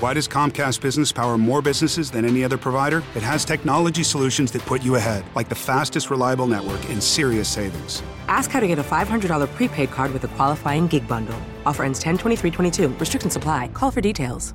Why 0.00 0.14
does 0.14 0.26
Comcast 0.26 0.80
Business 0.80 1.12
power 1.12 1.36
more 1.36 1.60
businesses 1.60 2.10
than 2.10 2.24
any 2.24 2.42
other 2.42 2.56
provider? 2.56 3.02
It 3.14 3.22
has 3.22 3.44
technology 3.44 4.02
solutions 4.02 4.50
that 4.52 4.62
put 4.62 4.82
you 4.82 4.94
ahead, 4.94 5.26
like 5.34 5.50
the 5.50 5.54
fastest 5.54 6.08
reliable 6.08 6.46
network 6.46 6.82
and 6.88 7.02
serious 7.02 7.50
savings. 7.50 8.02
Ask 8.26 8.50
how 8.50 8.60
to 8.60 8.66
get 8.66 8.78
a 8.78 8.82
$500 8.82 9.46
prepaid 9.52 9.90
card 9.90 10.14
with 10.14 10.24
a 10.24 10.28
qualifying 10.28 10.86
gig 10.86 11.06
bundle. 11.06 11.38
Offer 11.66 11.84
ends 11.84 12.00
10 12.00 12.16
23 12.16 12.50
22. 12.50 12.88
Restrictions 12.94 13.36
apply. 13.36 13.68
Call 13.74 13.90
for 13.90 14.00
details. 14.00 14.54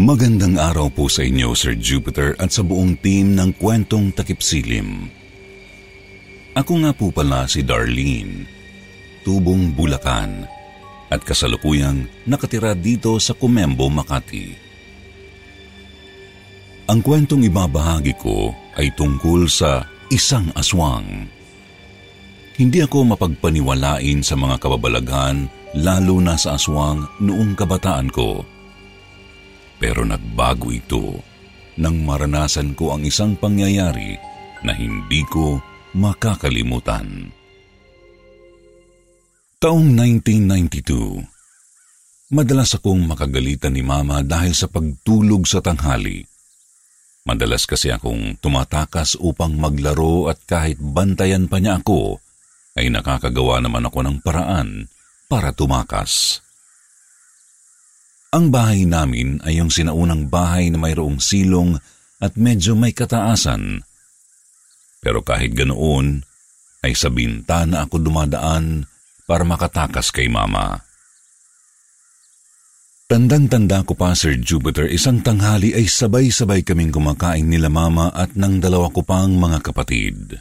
Magandang 0.00 0.56
araw 0.56 0.88
po 0.88 1.12
sa 1.12 1.20
inyo, 1.20 1.52
Sir 1.52 1.76
Jupiter, 1.76 2.32
at 2.40 2.56
sa 2.56 2.64
buong 2.64 2.96
team 3.04 3.36
ng 3.36 3.52
Kwentong 3.60 4.16
Takipsilim. 4.16 5.12
Ako 6.56 6.72
nga 6.80 6.96
po 6.96 7.12
pala 7.12 7.44
si 7.44 7.60
Darlene, 7.60 8.48
tubong 9.28 9.76
Bulacan, 9.76 10.48
at 11.12 11.20
kasalukuyang 11.20 12.08
nakatira 12.24 12.72
dito 12.72 13.20
sa 13.20 13.36
Kumembo, 13.36 13.92
Makati. 13.92 14.56
Ang 16.88 17.04
kwentong 17.04 17.44
ibabahagi 17.44 18.16
ko 18.16 18.56
ay 18.80 18.96
tungkol 18.96 19.52
sa 19.52 19.84
isang 20.08 20.48
aswang. 20.56 21.28
Hindi 22.56 22.80
ako 22.80 23.04
mapagpaniwalain 23.04 24.24
sa 24.24 24.32
mga 24.32 24.64
kababalaghan, 24.64 25.44
lalo 25.76 26.24
na 26.24 26.40
sa 26.40 26.56
aswang 26.56 27.04
noong 27.20 27.52
kabataan 27.52 28.08
ko. 28.08 28.59
Pero 29.80 30.04
nagbago 30.04 30.68
ito 30.68 31.24
nang 31.80 32.04
maranasan 32.04 32.76
ko 32.76 32.92
ang 32.92 33.08
isang 33.08 33.40
pangyayari 33.40 34.20
na 34.60 34.76
hindi 34.76 35.24
ko 35.24 35.56
makakalimutan. 35.96 37.32
Taong 39.60 39.92
1992, 39.92 42.32
madalas 42.32 42.72
akong 42.76 43.04
makagalitan 43.04 43.76
ni 43.76 43.84
Mama 43.84 44.24
dahil 44.24 44.56
sa 44.56 44.68
pagtulog 44.68 45.48
sa 45.48 45.64
tanghali. 45.64 46.24
Madalas 47.28 47.68
kasi 47.68 47.92
akong 47.92 48.40
tumatakas 48.40 49.20
upang 49.20 49.60
maglaro 49.60 50.32
at 50.32 50.40
kahit 50.48 50.80
bantayan 50.80 51.44
pa 51.44 51.60
niya 51.60 51.76
ako, 51.80 52.20
ay 52.80 52.88
nakakagawa 52.88 53.60
naman 53.60 53.84
ako 53.84 54.00
ng 54.00 54.24
paraan 54.24 54.88
para 55.28 55.52
tumakas. 55.52 56.40
Ang 58.40 58.48
bahay 58.48 58.88
namin 58.88 59.36
ay 59.44 59.60
yung 59.60 59.68
sinaunang 59.68 60.32
bahay 60.32 60.72
na 60.72 60.80
mayroong 60.80 61.20
silong 61.20 61.76
at 62.24 62.40
medyo 62.40 62.72
may 62.72 62.96
kataasan. 62.96 63.84
Pero 65.04 65.20
kahit 65.20 65.52
ganoon, 65.52 66.24
ay 66.80 66.96
sa 66.96 67.12
bintana 67.12 67.84
ako 67.84 68.00
dumadaan 68.00 68.88
para 69.28 69.44
makatakas 69.44 70.08
kay 70.08 70.32
mama. 70.32 70.80
Tandang-tanda 73.12 73.84
ko 73.84 73.92
pa, 73.92 74.16
Sir 74.16 74.40
Jupiter, 74.40 74.88
isang 74.88 75.20
tanghali 75.20 75.76
ay 75.76 75.84
sabay-sabay 75.84 76.64
kaming 76.64 76.96
kumakain 76.96 77.44
nila 77.44 77.68
mama 77.68 78.08
at 78.08 78.32
ng 78.40 78.56
dalawa 78.56 78.88
ko 78.88 79.04
pang 79.04 79.36
mga 79.36 79.60
kapatid. 79.60 80.40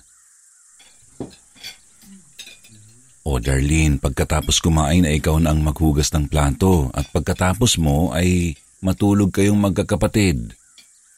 O 3.30 3.38
Darlene, 3.38 4.02
pagkatapos 4.02 4.58
kumain 4.58 5.06
ay 5.06 5.22
ikaw 5.22 5.38
na 5.38 5.54
ang 5.54 5.62
maghugas 5.62 6.10
ng 6.18 6.26
plato 6.26 6.90
at 6.98 7.06
pagkatapos 7.14 7.78
mo 7.78 8.10
ay 8.10 8.58
matulog 8.82 9.30
kayong 9.30 9.70
magkakapatid. 9.70 10.58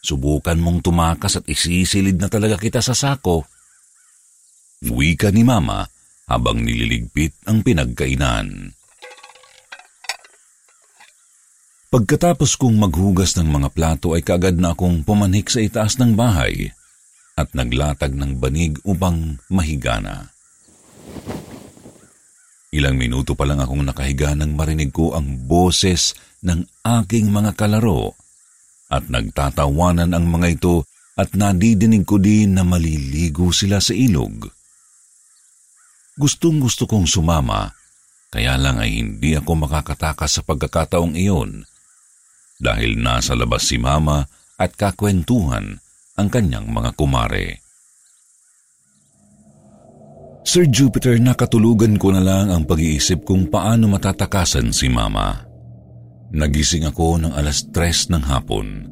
Subukan 0.04 0.60
mong 0.60 0.84
tumakas 0.84 1.40
at 1.40 1.48
isisilid 1.48 2.20
na 2.20 2.28
talaga 2.28 2.60
kita 2.60 2.84
sa 2.84 2.92
sako. 2.92 3.48
Wika 4.84 5.32
ni 5.32 5.48
Mama 5.48 5.88
habang 6.28 6.60
nililigpit 6.60 7.32
ang 7.48 7.64
pinagkainan. 7.64 8.76
Pagkatapos 11.96 12.60
kong 12.60 12.76
maghugas 12.76 13.40
ng 13.40 13.48
mga 13.48 13.72
plato 13.72 14.20
ay 14.20 14.24
kaagad 14.24 14.60
na 14.60 14.76
akong 14.76 15.08
pumanhik 15.08 15.48
sa 15.48 15.64
itaas 15.64 15.96
ng 15.96 16.20
bahay 16.20 16.76
at 17.40 17.56
naglatag 17.56 18.12
ng 18.12 18.36
banig 18.36 18.76
upang 18.84 19.40
mahigana. 19.48 20.36
Ilang 22.72 22.96
minuto 22.96 23.36
pa 23.36 23.44
lang 23.44 23.60
akong 23.60 23.84
nakahiga 23.84 24.32
nang 24.32 24.56
marinig 24.56 24.96
ko 24.96 25.12
ang 25.12 25.44
boses 25.44 26.16
ng 26.40 26.64
aking 26.88 27.28
mga 27.28 27.60
kalaro 27.60 28.16
at 28.88 29.12
nagtatawanan 29.12 30.12
ang 30.16 30.28
mga 30.28 30.60
ito 30.60 30.88
at 31.20 31.36
nadidinig 31.36 32.08
ko 32.08 32.16
din 32.16 32.56
na 32.56 32.64
maliligo 32.64 33.52
sila 33.52 33.84
sa 33.84 33.92
ilog. 33.92 34.48
Gustong 36.16 36.64
gusto 36.64 36.88
kong 36.88 37.08
sumama, 37.08 37.72
kaya 38.32 38.56
lang 38.56 38.80
ay 38.80 39.04
hindi 39.04 39.36
ako 39.36 39.68
makakatakas 39.68 40.40
sa 40.40 40.42
pagkakataong 40.44 41.16
iyon 41.20 41.68
dahil 42.62 42.96
nasa 43.00 43.36
labas 43.36 43.68
si 43.68 43.82
mama 43.82 44.28
at 44.56 44.76
kakwentuhan 44.78 45.82
ang 46.16 46.28
kanyang 46.30 46.70
mga 46.70 46.94
kumare. 46.94 47.61
Sir 50.42 50.66
Jupiter, 50.66 51.22
nakatulugan 51.22 52.02
ko 52.02 52.10
na 52.10 52.22
lang 52.22 52.50
ang 52.50 52.64
pag-iisip 52.66 53.22
kung 53.22 53.46
paano 53.46 53.86
matatakasan 53.86 54.74
si 54.74 54.90
Mama. 54.90 55.38
Nagising 56.34 56.90
ako 56.90 57.22
ng 57.22 57.34
alas 57.38 57.70
tres 57.70 58.10
ng 58.10 58.24
hapon. 58.26 58.90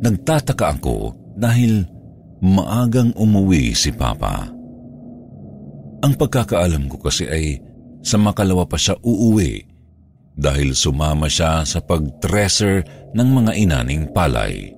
Nagtataka 0.00 0.80
ako 0.80 1.12
dahil 1.36 1.84
maagang 2.40 3.12
umuwi 3.20 3.76
si 3.76 3.92
Papa. 3.92 4.48
Ang 6.00 6.12
pagkakaalam 6.16 6.88
ko 6.88 6.96
kasi 7.04 7.28
ay 7.28 7.60
sa 8.00 8.16
makalawa 8.16 8.64
pa 8.64 8.80
siya 8.80 8.96
uuwi 8.96 9.60
dahil 10.40 10.72
sumama 10.72 11.28
siya 11.28 11.68
sa 11.68 11.84
pag-treasure 11.84 13.12
ng 13.12 13.28
mga 13.28 13.52
inaning 13.60 14.08
palay. 14.16 14.72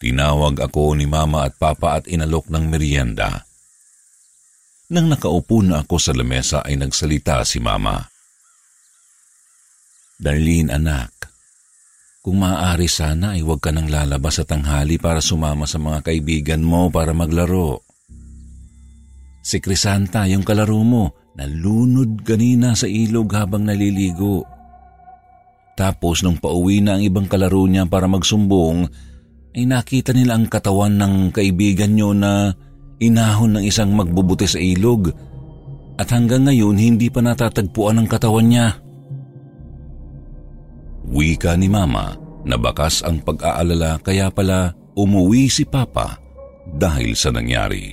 Tinawag 0.00 0.64
ako 0.64 0.96
ni 0.96 1.04
mama 1.04 1.44
at 1.44 1.60
papa 1.60 2.00
at 2.00 2.08
inalok 2.08 2.48
ng 2.48 2.72
merienda. 2.72 3.44
Nang 4.88 5.12
nakaupo 5.12 5.60
na 5.60 5.84
ako 5.84 5.96
sa 6.00 6.16
lamesa 6.16 6.64
ay 6.64 6.80
nagsalita 6.80 7.44
si 7.44 7.60
mama. 7.60 8.00
Darlene 10.16 10.72
anak, 10.72 11.12
kung 12.24 12.40
maaari 12.40 12.88
sana 12.88 13.36
ay 13.36 13.44
huwag 13.44 13.60
ka 13.60 13.76
nang 13.76 13.92
lalabas 13.92 14.40
sa 14.40 14.44
tanghali 14.48 14.96
para 14.96 15.20
sumama 15.20 15.68
sa 15.68 15.76
mga 15.76 16.00
kaibigan 16.00 16.64
mo 16.64 16.88
para 16.88 17.12
maglaro. 17.12 17.84
Si 19.44 19.60
Crisanta, 19.60 20.24
yung 20.28 20.44
kalaro 20.44 20.80
mo, 20.80 21.32
nalunod 21.36 22.24
kanina 22.24 22.72
sa 22.72 22.88
ilog 22.88 23.32
habang 23.36 23.68
naliligo. 23.68 24.48
Tapos 25.76 26.20
nung 26.20 26.36
pauwi 26.36 26.84
na 26.84 26.96
ang 26.96 27.02
ibang 27.04 27.24
kalaro 27.24 27.64
niya 27.64 27.88
para 27.88 28.04
magsumbong, 28.04 28.84
ay 29.54 29.66
nakita 29.66 30.14
nila 30.14 30.38
ang 30.38 30.46
katawan 30.46 30.94
ng 30.94 31.14
kaibigan 31.34 31.94
nyo 31.94 32.14
na 32.14 32.54
inahon 33.02 33.58
ng 33.58 33.64
isang 33.66 33.90
magbubuti 33.96 34.46
sa 34.46 34.60
ilog 34.62 35.10
at 35.98 36.08
hanggang 36.14 36.46
ngayon 36.46 36.78
hindi 36.78 37.10
pa 37.10 37.20
natatagpuan 37.20 37.98
ang 38.00 38.08
katawan 38.08 38.46
niya. 38.46 38.68
Wika 41.10 41.58
ni 41.58 41.66
Mama 41.66 42.14
na 42.46 42.56
bakas 42.56 43.02
ang 43.02 43.20
pag-aalala 43.20 43.98
kaya 44.00 44.30
pala 44.30 44.72
umuwi 44.94 45.50
si 45.50 45.66
Papa 45.66 46.16
dahil 46.70 47.18
sa 47.18 47.34
nangyari. 47.34 47.90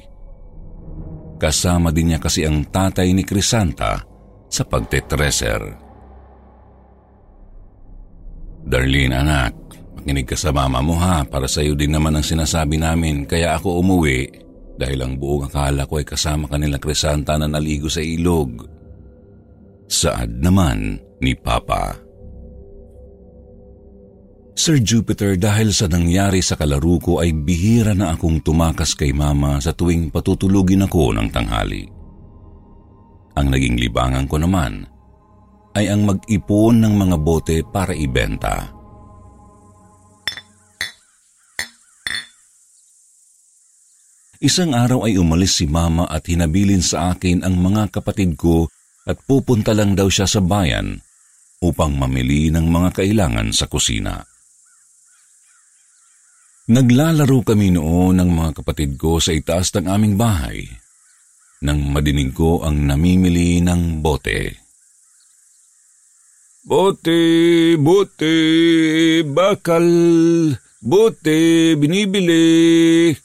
Kasama 1.38 1.90
din 1.94 2.14
niya 2.14 2.20
kasi 2.22 2.46
ang 2.46 2.66
tatay 2.70 3.14
ni 3.14 3.26
Crisanta 3.26 4.02
sa 4.48 4.64
pagtetreser. 4.66 5.62
Darlene 8.68 9.16
anak, 9.16 9.54
Makinig 10.08 10.24
ka 10.24 10.40
sa 10.40 10.56
mama 10.56 10.80
mo 10.80 10.96
ha, 10.96 11.28
para 11.28 11.52
sa'yo 11.52 11.76
din 11.76 11.92
naman 11.92 12.16
ang 12.16 12.24
sinasabi 12.24 12.80
namin. 12.80 13.28
Kaya 13.28 13.60
ako 13.60 13.84
umuwi 13.84 14.24
dahil 14.80 15.04
ang 15.04 15.20
buong 15.20 15.52
akala 15.52 15.84
ko 15.84 16.00
ay 16.00 16.08
kasama 16.08 16.48
kanila 16.48 16.80
Crisanta 16.80 17.36
na 17.36 17.44
naligo 17.44 17.92
sa 17.92 18.00
ilog. 18.00 18.64
Saad 19.92 20.40
naman 20.40 20.96
ni 21.20 21.36
Papa. 21.36 22.00
Sir 24.56 24.80
Jupiter, 24.80 25.36
dahil 25.36 25.76
sa 25.76 25.92
nangyari 25.92 26.40
sa 26.40 26.56
kalaro 26.56 27.04
ko 27.04 27.20
ay 27.20 27.36
bihira 27.36 27.92
na 27.92 28.16
akong 28.16 28.40
tumakas 28.40 28.96
kay 28.96 29.12
mama 29.12 29.60
sa 29.60 29.76
tuwing 29.76 30.08
patutulugin 30.08 30.88
ako 30.88 31.20
ng 31.20 31.28
tanghali. 31.36 31.84
Ang 33.36 33.52
naging 33.52 33.76
libangan 33.76 34.24
ko 34.24 34.40
naman 34.40 34.88
ay 35.76 35.92
ang 35.92 36.08
mag-ipon 36.08 36.80
ng 36.80 36.96
mga 36.96 37.16
bote 37.20 37.60
para 37.68 37.92
ibenta. 37.92 38.77
Isang 44.38 44.78
araw 44.78 45.10
ay 45.10 45.18
umalis 45.18 45.58
si 45.58 45.66
mama 45.66 46.06
at 46.06 46.30
hinabilin 46.30 46.86
sa 46.86 47.18
akin 47.18 47.42
ang 47.42 47.58
mga 47.58 47.90
kapatid 47.90 48.38
ko 48.38 48.70
at 49.10 49.18
pupunta 49.26 49.74
lang 49.74 49.98
daw 49.98 50.06
siya 50.14 50.30
sa 50.30 50.46
bayan 50.46 51.02
upang 51.58 51.98
mamili 51.98 52.54
ng 52.54 52.70
mga 52.70 53.02
kailangan 53.02 53.50
sa 53.50 53.66
kusina. 53.66 54.22
Naglalaro 56.70 57.42
kami 57.42 57.74
noon 57.74 58.22
ng 58.22 58.30
mga 58.30 58.62
kapatid 58.62 59.00
ko 59.00 59.18
sa 59.18 59.34
itaas 59.34 59.74
ng 59.74 59.90
aming 59.90 60.20
bahay 60.20 60.68
nang 61.66 61.82
madinig 61.90 62.38
ko 62.38 62.62
ang 62.62 62.86
namimili 62.86 63.58
ng 63.66 64.06
bote. 64.06 64.54
Bote, 66.68 67.24
bote, 67.80 68.36
bakal, 69.24 69.88
bote, 70.84 71.74
binibili, 71.80 73.16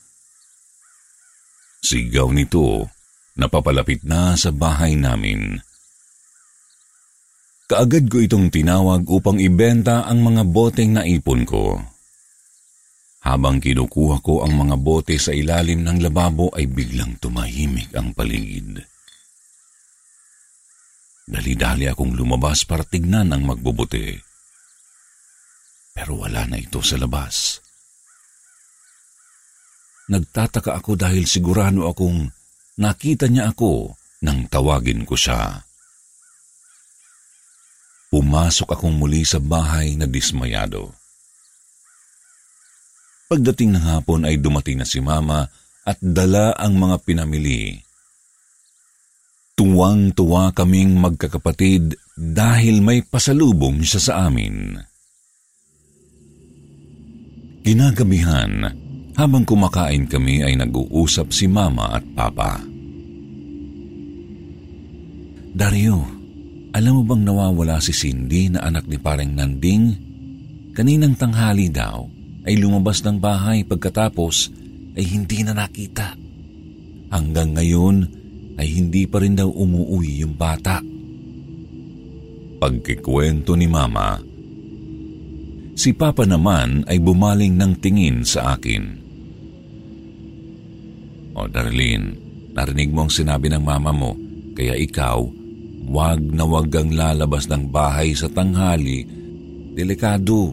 Sigaw 1.82 2.30
nito, 2.30 2.86
napapalapit 3.34 4.06
na 4.06 4.38
sa 4.38 4.54
bahay 4.54 4.94
namin. 4.94 5.58
Kaagad 7.66 8.06
ko 8.06 8.22
itong 8.22 8.54
tinawag 8.54 9.02
upang 9.10 9.42
ibenta 9.42 10.06
ang 10.06 10.22
mga 10.22 10.46
boteng 10.46 10.94
naipon 10.94 11.42
ko. 11.42 11.82
Habang 13.22 13.62
kinukuha 13.62 14.18
ko 14.18 14.42
ang 14.42 14.54
mga 14.58 14.76
bote 14.82 15.14
sa 15.14 15.30
ilalim 15.30 15.86
ng 15.86 16.02
lababo 16.02 16.50
ay 16.54 16.66
biglang 16.66 17.18
tumahimik 17.22 17.94
ang 17.94 18.10
paligid. 18.14 18.82
Dali-dali 21.22 21.86
akong 21.86 22.18
lumabas 22.18 22.66
para 22.66 22.82
tignan 22.82 23.30
ang 23.30 23.46
magbubuti. 23.46 24.18
Pero 25.94 26.18
wala 26.18 26.50
na 26.50 26.58
ito 26.58 26.82
sa 26.82 26.98
labas. 26.98 27.62
Nagtataka 30.12 30.76
ako 30.76 31.00
dahil 31.00 31.24
sigurado 31.24 31.88
akong 31.88 32.28
nakita 32.76 33.32
niya 33.32 33.48
ako 33.48 33.96
nang 34.20 34.44
tawagin 34.44 35.08
ko 35.08 35.16
siya. 35.16 35.64
Pumasok 38.12 38.76
akong 38.76 38.92
muli 38.92 39.24
sa 39.24 39.40
bahay 39.40 39.96
na 39.96 40.04
dismayado. 40.04 40.92
Pagdating 43.32 43.72
ng 43.72 43.84
hapon 43.88 44.28
ay 44.28 44.36
dumating 44.36 44.76
na 44.76 44.84
si 44.84 45.00
mama 45.00 45.48
at 45.88 45.96
dala 45.96 46.52
ang 46.60 46.76
mga 46.76 47.00
pinamili. 47.08 47.80
Tuwang-tuwa 49.56 50.52
kaming 50.52 50.92
magkakapatid 51.00 51.96
dahil 52.12 52.84
may 52.84 53.00
pasalubong 53.00 53.80
siya 53.80 54.00
sa 54.04 54.12
amin. 54.28 54.76
Ginagabihan, 57.64 58.81
habang 59.16 59.44
kumakain 59.44 60.08
kami 60.08 60.40
ay 60.40 60.56
nag-uusap 60.56 61.32
si 61.32 61.44
Mama 61.48 62.00
at 62.00 62.04
Papa. 62.16 62.62
Dario, 65.52 66.00
alam 66.72 66.92
mo 66.96 67.02
bang 67.04 67.22
nawawala 67.28 67.76
si 67.84 67.92
Cindy 67.92 68.48
na 68.48 68.64
anak 68.64 68.88
ni 68.88 68.96
pareng 68.96 69.36
Nanding? 69.36 69.92
Kaninang 70.72 71.20
tanghali 71.20 71.68
daw 71.68 72.08
ay 72.48 72.56
lumabas 72.56 73.04
ng 73.04 73.20
bahay 73.20 73.60
pagkatapos 73.60 74.48
ay 74.96 75.04
hindi 75.04 75.44
na 75.44 75.52
nakita. 75.52 76.16
Hanggang 77.12 77.52
ngayon 77.52 78.08
ay 78.56 78.68
hindi 78.72 79.04
pa 79.04 79.20
rin 79.20 79.36
daw 79.36 79.52
umuwi 79.52 80.24
yung 80.24 80.32
bata. 80.32 80.80
Pagkikwento 82.56 83.52
ni 83.52 83.68
Mama, 83.68 84.16
si 85.76 85.92
Papa 85.92 86.24
naman 86.24 86.88
ay 86.88 86.96
bumaling 86.96 87.52
ng 87.60 87.72
tingin 87.76 88.24
sa 88.24 88.56
akin. 88.56 89.01
O 91.32 91.48
Darlene, 91.48 92.12
narinig 92.52 92.92
mo 92.92 93.08
ang 93.08 93.12
sinabi 93.12 93.48
ng 93.48 93.64
mama 93.64 93.92
mo, 93.92 94.12
kaya 94.52 94.76
ikaw, 94.76 95.24
wag 95.88 96.20
na 96.20 96.44
wag 96.44 96.68
kang 96.68 96.92
lalabas 96.92 97.48
ng 97.48 97.72
bahay 97.72 98.12
sa 98.12 98.28
tanghali. 98.28 99.04
Delikado. 99.72 100.52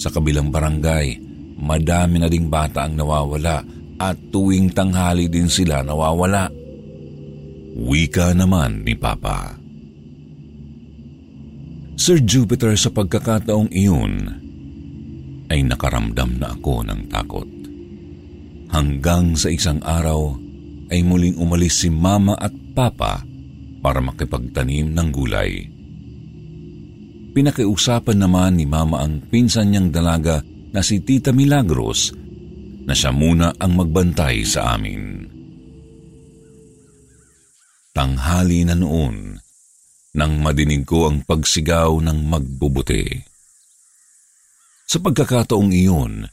Sa 0.00 0.08
kabilang 0.08 0.48
barangay, 0.48 1.20
madami 1.60 2.16
na 2.16 2.28
ding 2.32 2.48
bata 2.48 2.88
ang 2.88 2.96
nawawala 2.96 3.60
at 4.00 4.16
tuwing 4.32 4.72
tanghali 4.72 5.28
din 5.28 5.52
sila 5.52 5.84
nawawala. 5.84 6.48
Wika 7.76 8.32
naman 8.32 8.88
ni 8.88 8.96
Papa. 8.96 9.60
Sir 12.00 12.24
Jupiter 12.24 12.72
sa 12.80 12.88
pagkakataong 12.88 13.68
iyon 13.68 14.14
ay 15.52 15.60
nakaramdam 15.68 16.40
na 16.40 16.56
ako 16.56 16.80
ng 16.88 17.12
takot. 17.12 17.59
Hanggang 18.70 19.34
sa 19.34 19.50
isang 19.50 19.82
araw 19.82 20.38
ay 20.90 21.02
muling 21.02 21.38
umalis 21.38 21.82
si 21.82 21.90
mama 21.90 22.38
at 22.38 22.54
papa 22.74 23.22
para 23.82 23.98
makipagtanim 23.98 24.94
ng 24.94 25.08
gulay. 25.10 25.66
Pinakiusapan 27.30 28.18
naman 28.18 28.58
ni 28.58 28.66
mama 28.66 29.02
ang 29.02 29.22
pinsan 29.26 29.70
niyang 29.70 29.90
dalaga 29.94 30.42
na 30.70 30.82
si 30.82 31.02
Tita 31.02 31.30
Milagros 31.30 32.14
na 32.86 32.94
siya 32.94 33.14
muna 33.14 33.54
ang 33.58 33.78
magbantay 33.78 34.42
sa 34.42 34.74
amin. 34.74 35.26
Tanghali 37.90 38.66
na 38.66 38.74
noon 38.78 39.38
nang 40.14 40.42
madinig 40.42 40.82
ko 40.86 41.06
ang 41.10 41.22
pagsigaw 41.22 42.02
ng 42.02 42.18
magbubuti. 42.26 43.06
Sa 44.90 44.98
pagkakataong 44.98 45.70
iyon, 45.70 46.26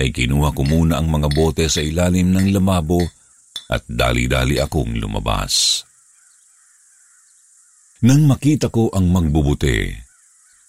ay 0.00 0.08
kinuha 0.16 0.56
ko 0.56 0.64
muna 0.64 0.96
ang 0.96 1.12
mga 1.12 1.28
bote 1.28 1.68
sa 1.68 1.84
ilalim 1.84 2.32
ng 2.32 2.56
lamabo 2.56 3.04
at 3.68 3.84
dali-dali 3.84 4.56
akong 4.56 4.96
lumabas. 4.96 5.84
Nang 8.00 8.24
makita 8.24 8.72
ko 8.72 8.88
ang 8.96 9.12
magbubuti, 9.12 9.92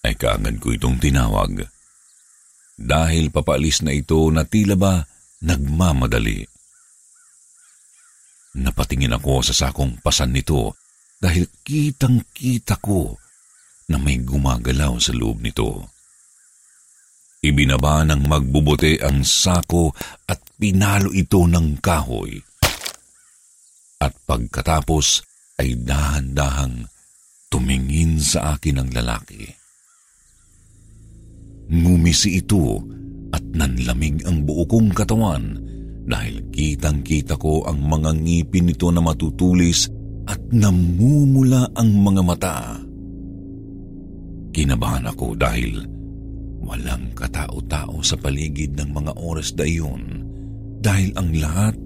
ay 0.04 0.14
kaagad 0.20 0.60
ko 0.60 0.76
itong 0.76 1.00
tinawag. 1.00 1.64
Dahil 2.76 3.32
papalis 3.32 3.80
na 3.88 3.96
ito 3.96 4.28
na 4.28 4.44
tila 4.44 4.76
ba 4.76 5.00
nagmamadali. 5.40 6.44
Napatingin 8.60 9.16
ako 9.16 9.48
sa 9.48 9.54
sakong 9.56 10.04
pasan 10.04 10.36
nito 10.36 10.76
dahil 11.24 11.48
kitang-kita 11.64 12.84
ko 12.84 13.16
na 13.88 13.96
may 13.96 14.20
gumagalaw 14.20 15.00
sa 15.00 15.16
loob 15.16 15.40
nito. 15.40 15.88
Ibinaba 17.42 18.06
ng 18.06 18.30
magbubuti 18.30 19.02
ang 19.02 19.26
sako 19.26 19.90
at 20.30 20.38
pinalo 20.62 21.10
ito 21.10 21.50
ng 21.50 21.82
kahoy. 21.82 22.38
At 23.98 24.14
pagkatapos 24.30 25.26
ay 25.58 25.74
dahan-dahang 25.82 26.86
tumingin 27.50 28.22
sa 28.22 28.54
akin 28.54 28.86
ang 28.86 28.90
lalaki. 28.94 29.42
Ngumisi 31.74 32.38
ito 32.38 32.78
at 33.34 33.42
nanlamig 33.58 34.22
ang 34.30 34.46
buo 34.46 34.62
kong 34.70 34.94
katawan 34.94 35.58
dahil 36.06 36.46
kitang-kita 36.54 37.42
ko 37.42 37.66
ang 37.66 37.82
mga 37.82 38.22
ngipin 38.22 38.70
nito 38.70 38.94
na 38.94 39.02
matutulis 39.02 39.90
at 40.30 40.38
namumula 40.54 41.74
ang 41.74 41.90
mga 42.06 42.22
mata. 42.22 42.58
Kinabahan 44.54 45.10
ako 45.10 45.34
dahil 45.34 45.90
Walang 46.62 47.18
katao-tao 47.18 48.00
sa 48.06 48.16
paligid 48.16 48.78
ng 48.78 48.90
mga 48.94 49.12
oras 49.18 49.52
na 49.58 49.66
iyon 49.66 50.04
dahil 50.82 51.10
ang 51.18 51.30
lahat 51.34 51.78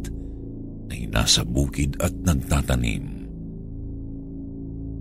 ay 0.91 1.07
nasa 1.11 1.47
bukid 1.47 1.95
at 2.03 2.11
nagtatanim. 2.23 3.15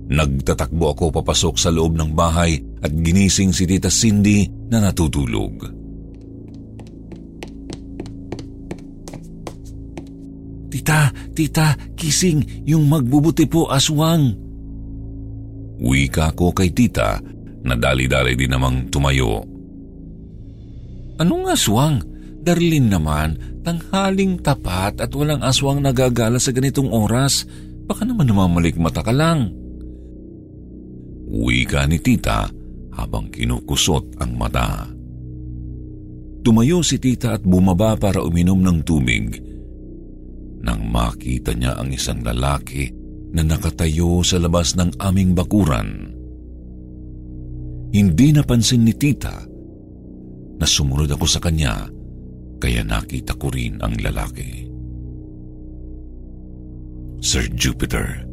Nagtatakbo 0.04 0.92
ako 0.92 1.04
papasok 1.10 1.54
sa 1.56 1.72
loob 1.72 1.96
ng 1.96 2.12
bahay 2.12 2.60
at 2.84 2.92
ginising 2.92 3.56
si 3.56 3.64
Tita 3.64 3.88
Cindy 3.88 4.44
na 4.68 4.84
natutulog. 4.84 5.64
Tita, 10.68 11.08
tita, 11.32 11.72
kising, 11.96 12.66
yung 12.68 12.84
magbubuti 12.90 13.48
po 13.48 13.72
aswang. 13.72 14.36
Wika 15.80 16.36
ko 16.36 16.52
kay 16.52 16.76
tita 16.76 17.16
na 17.64 17.74
dali-dali 17.78 18.36
din 18.36 18.52
namang 18.52 18.92
tumayo. 18.92 19.53
Anong 21.22 21.46
aswang? 21.50 22.02
Darlin 22.44 22.92
naman, 22.92 23.40
tanghaling 23.64 24.36
tapat 24.44 25.00
at 25.00 25.10
walang 25.16 25.40
aswang 25.40 25.80
nagagala 25.80 26.36
sa 26.36 26.52
ganitong 26.52 26.92
oras. 26.92 27.48
Baka 27.88 28.04
naman 28.04 28.28
namamalik 28.28 28.76
mata 28.76 29.00
ka 29.00 29.14
lang. 29.14 29.48
Uwi 31.24 31.64
ka 31.64 31.88
ni 31.88 31.96
tita 32.02 32.52
habang 32.92 33.32
kinukusot 33.32 34.20
ang 34.20 34.36
mata. 34.36 34.86
Tumayo 36.44 36.84
si 36.84 37.00
tita 37.00 37.32
at 37.32 37.40
bumaba 37.40 37.96
para 37.96 38.20
uminom 38.20 38.60
ng 38.60 38.78
tubig. 38.84 39.40
Nang 40.60 40.84
makita 40.92 41.56
niya 41.56 41.80
ang 41.80 41.88
isang 41.88 42.20
lalaki 42.20 42.92
na 43.32 43.40
nakatayo 43.40 44.20
sa 44.20 44.36
labas 44.36 44.76
ng 44.76 45.00
aming 45.00 45.32
bakuran. 45.32 46.12
Hindi 47.96 48.36
napansin 48.36 48.84
ni 48.84 48.92
tita 48.92 49.53
na 50.58 50.66
sumunod 50.66 51.10
ako 51.10 51.26
sa 51.26 51.42
kanya 51.42 51.88
kaya 52.64 52.80
nakita 52.80 53.36
ko 53.36 53.52
rin 53.52 53.76
ang 53.84 53.92
lalaki. 54.00 54.64
Sir 57.24 57.48
Jupiter, 57.52 58.24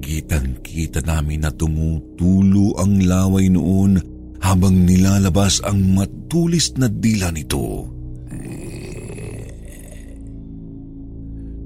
kitang-kita 0.00 1.04
namin 1.04 1.44
na 1.44 1.52
tumutulo 1.52 2.76
ang 2.80 3.00
laway 3.04 3.48
noon 3.48 4.00
habang 4.40 4.84
nilalabas 4.84 5.64
ang 5.64 5.96
matulis 5.96 6.76
na 6.76 6.88
dila 6.88 7.32
nito. 7.32 7.88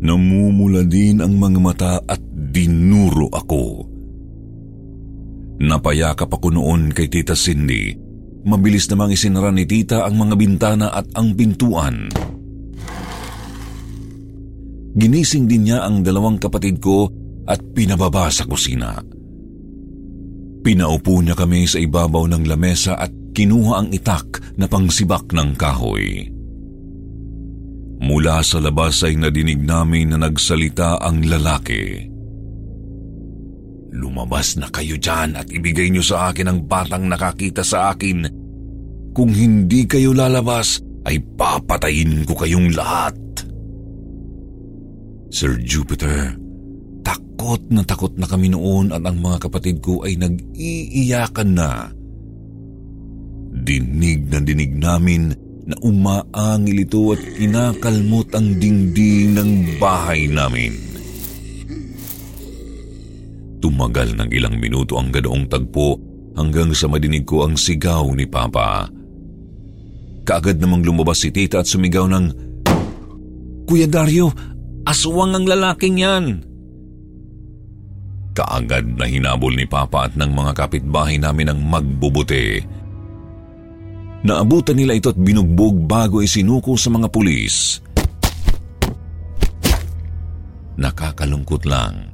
Namumula 0.00 0.80
din 0.88 1.21
ang 1.21 1.37
mga 1.37 1.59
mata 1.61 1.95
at 2.09 2.23
dinuro 2.33 3.28
ako. 3.28 3.85
Napayakap 5.61 6.33
ako 6.33 6.57
noon 6.57 6.88
kay 6.97 7.12
Tita 7.12 7.37
Cindy 7.37 8.00
Mabilis 8.40 8.88
namang 8.88 9.12
isinara 9.12 9.52
ni 9.52 9.68
tita 9.68 10.09
ang 10.09 10.16
mga 10.16 10.35
bintana 10.37 10.88
at 10.88 11.06
ang 11.12 11.37
pintuan. 11.37 12.09
Ginising 14.97 15.47
din 15.47 15.70
niya 15.70 15.87
ang 15.87 16.02
dalawang 16.02 16.40
kapatid 16.40 16.80
ko 16.82 17.06
at 17.47 17.61
pinababa 17.76 18.26
sa 18.32 18.49
kusina. 18.49 18.99
Pinaupo 20.61 21.25
niya 21.25 21.38
kami 21.38 21.64
sa 21.64 21.80
ibabaw 21.80 22.28
ng 22.28 22.44
lamesa 22.44 22.99
at 22.99 23.12
kinuha 23.32 23.80
ang 23.80 23.88
itak 23.94 24.59
na 24.61 24.66
pangsibak 24.68 25.30
ng 25.32 25.56
kahoy. 25.56 26.28
Mula 28.00 28.40
sa 28.40 28.59
labas 28.59 29.04
ay 29.04 29.20
nadinig 29.20 29.61
namin 29.61 30.12
na 30.12 30.18
nagsalita 30.28 31.00
ang 31.00 31.25
lalaki. 31.25 32.09
Lumabas 33.90 34.54
na 34.54 34.70
kayo 34.70 34.94
dyan 34.94 35.35
at 35.35 35.50
ibigay 35.50 35.90
niyo 35.90 36.06
sa 36.06 36.30
akin 36.30 36.47
ang 36.47 36.59
batang 36.70 37.11
nakakita 37.11 37.66
sa 37.66 37.90
akin. 37.90 38.23
Kung 39.11 39.35
hindi 39.35 39.82
kayo 39.90 40.14
lalabas, 40.14 40.78
ay 41.11 41.18
papatayin 41.18 42.23
ko 42.23 42.38
kayong 42.38 42.70
lahat. 42.76 43.16
Sir 45.30 45.59
Jupiter, 45.62 46.38
takot 47.02 47.62
na 47.70 47.82
takot 47.87 48.14
na 48.14 48.30
kami 48.30 48.52
noon 48.54 48.94
at 48.94 49.02
ang 49.02 49.18
mga 49.18 49.50
kapatid 49.50 49.82
ko 49.82 50.06
ay 50.06 50.14
nag-iiyakan 50.18 51.50
na. 51.50 51.90
Dinig 53.50 54.30
na 54.30 54.38
dinig 54.38 54.75
namin 54.78 55.35
na 55.66 55.75
umaangil 55.82 56.82
ito 56.82 57.14
at 57.14 57.23
kinakalmot 57.38 58.30
ang 58.35 58.59
dingding 58.59 59.35
ng 59.38 59.50
bahay 59.82 60.26
namin. 60.26 60.89
Tumagal 63.80 64.12
ng 64.12 64.28
ilang 64.37 64.60
minuto 64.60 65.00
ang 65.00 65.08
ganoong 65.08 65.49
tagpo 65.49 65.96
hanggang 66.37 66.68
sa 66.76 66.84
madinig 66.84 67.25
ko 67.25 67.49
ang 67.49 67.56
sigaw 67.56 68.12
ni 68.12 68.28
Papa. 68.28 68.84
Kaagad 70.20 70.60
namang 70.60 70.84
lumabas 70.84 71.25
si 71.25 71.32
tita 71.32 71.64
at 71.64 71.66
sumigaw 71.66 72.04
ng, 72.12 72.26
Kuya 73.64 73.88
Dario, 73.88 74.37
aswang 74.84 75.32
ang 75.32 75.49
lalaking 75.49 75.96
yan! 75.96 76.44
Kaagad 78.37 79.00
na 79.00 79.08
hinabol 79.08 79.56
ni 79.56 79.64
Papa 79.64 80.04
at 80.04 80.12
ng 80.12 80.28
mga 80.28 80.52
kapitbahay 80.60 81.16
namin 81.16 81.49
ang 81.49 81.64
magbubuti. 81.64 82.60
Naabutan 84.28 84.76
nila 84.76 84.92
ito 84.92 85.08
at 85.08 85.16
binugbog 85.16 85.88
bago 85.88 86.20
isinuko 86.20 86.76
sa 86.76 86.92
mga 86.92 87.08
pulis. 87.08 87.80
Nakakalungkot 90.76 91.64
lang 91.64 92.09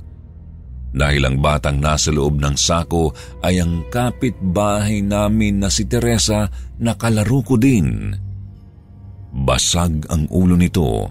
dahil 0.96 1.28
ang 1.28 1.36
batang 1.44 1.76
nasa 1.76 2.08
loob 2.08 2.40
ng 2.40 2.56
sako 2.56 3.12
ay 3.44 3.60
ang 3.60 3.84
kapitbahay 3.92 5.04
namin 5.04 5.60
na 5.60 5.68
si 5.68 5.84
Teresa 5.84 6.48
na 6.80 6.96
kalaro 6.96 7.44
ko 7.44 7.60
din. 7.60 8.16
Basag 9.36 10.08
ang 10.08 10.24
ulo 10.32 10.56
nito 10.56 11.04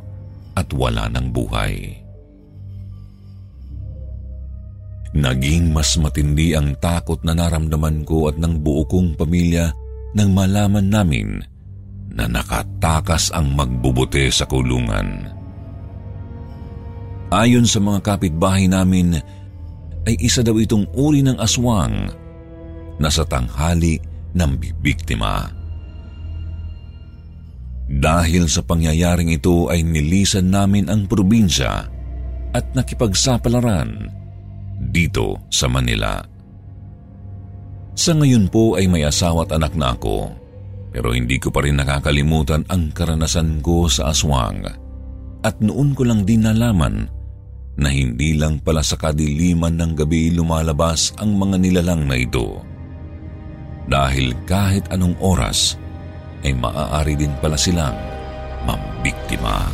at 0.57 0.65
wala 0.73 1.05
ng 1.13 1.27
buhay. 1.29 2.01
Naging 5.15 5.71
mas 5.71 5.95
matindi 6.01 6.57
ang 6.57 6.75
takot 6.81 7.21
na 7.21 7.37
naramdaman 7.37 8.03
ko 8.03 8.27
at 8.27 8.35
ng 8.41 8.59
buo 8.59 8.83
kong 8.89 9.15
pamilya 9.15 9.69
nang 10.17 10.33
malaman 10.33 10.89
namin 10.89 11.39
na 12.11 12.25
nakatakas 12.25 13.29
ang 13.31 13.53
magbubuti 13.53 14.27
sa 14.33 14.43
kulungan. 14.49 15.29
Ayon 17.31 17.67
sa 17.67 17.79
mga 17.79 17.99
kapitbahay 18.03 18.67
namin, 18.67 19.19
ay 20.05 20.15
isa 20.21 20.45
daw 20.45 20.55
itong 20.57 20.85
uri 20.93 21.25
ng 21.25 21.37
aswang 21.41 22.09
na 23.01 23.09
sa 23.09 23.25
tanghali 23.25 23.99
ng 24.37 24.51
bibiktima. 24.55 25.49
Dahil 27.85 28.49
sa 28.49 28.65
pangyayaring 28.65 29.29
ito 29.33 29.69
ay 29.69 29.85
nilisan 29.85 30.49
namin 30.49 30.89
ang 30.89 31.05
probinsya 31.05 31.85
at 32.55 32.65
nakipagsapalaran 32.73 34.09
dito 34.89 35.37
sa 35.53 35.69
Manila. 35.69 36.21
Sa 37.95 38.11
ngayon 38.11 38.49
po 38.51 38.75
ay 38.75 38.89
may 38.89 39.05
asawa 39.07 39.47
at 39.47 39.55
anak 39.55 39.73
na 39.77 39.93
ako 39.93 40.45
pero 40.95 41.11
hindi 41.11 41.35
ko 41.43 41.51
pa 41.51 41.59
rin 41.59 41.75
nakakalimutan 41.75 42.63
ang 42.71 42.95
karanasan 42.95 43.59
ko 43.59 43.91
sa 43.91 44.15
aswang 44.15 44.63
at 45.43 45.55
noon 45.59 45.91
ko 45.91 46.07
lang 46.07 46.23
din 46.23 46.47
nalaman 46.47 47.11
na 47.75 47.91
hindi 47.91 48.35
lang 48.39 48.63
pala 48.63 48.79
sa 48.79 48.95
kadiliman 48.95 49.75
ng 49.75 49.91
gabi 49.99 50.31
lumalabas 50.31 51.11
ang 51.19 51.35
mga 51.35 51.59
nilalang 51.59 52.07
na 52.07 52.15
ito. 52.15 52.63
Dahil 53.85 54.33
kahit 54.47 54.89
anong 54.89 55.19
oras 55.21 55.75
ay 56.41 56.55
maaari 56.55 57.19
din 57.19 57.33
pala 57.43 57.59
silang 57.59 57.97
mambiktima. 58.63 59.69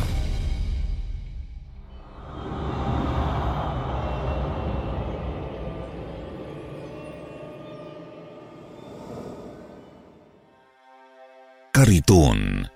Kariton 11.72 12.68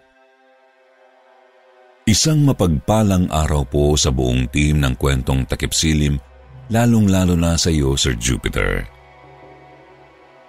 Isang 2.07 2.47
mapagpalang 2.47 3.27
araw 3.35 3.67
po 3.67 3.99
sa 3.99 4.15
buong 4.15 4.47
team 4.55 4.79
ng 4.79 4.95
kwentong 4.95 5.43
takipsilim, 5.43 6.23
lalong-lalo 6.71 7.35
na 7.35 7.59
sa 7.59 7.67
iyo, 7.67 7.99
Sir 7.99 8.15
Jupiter. 8.15 8.87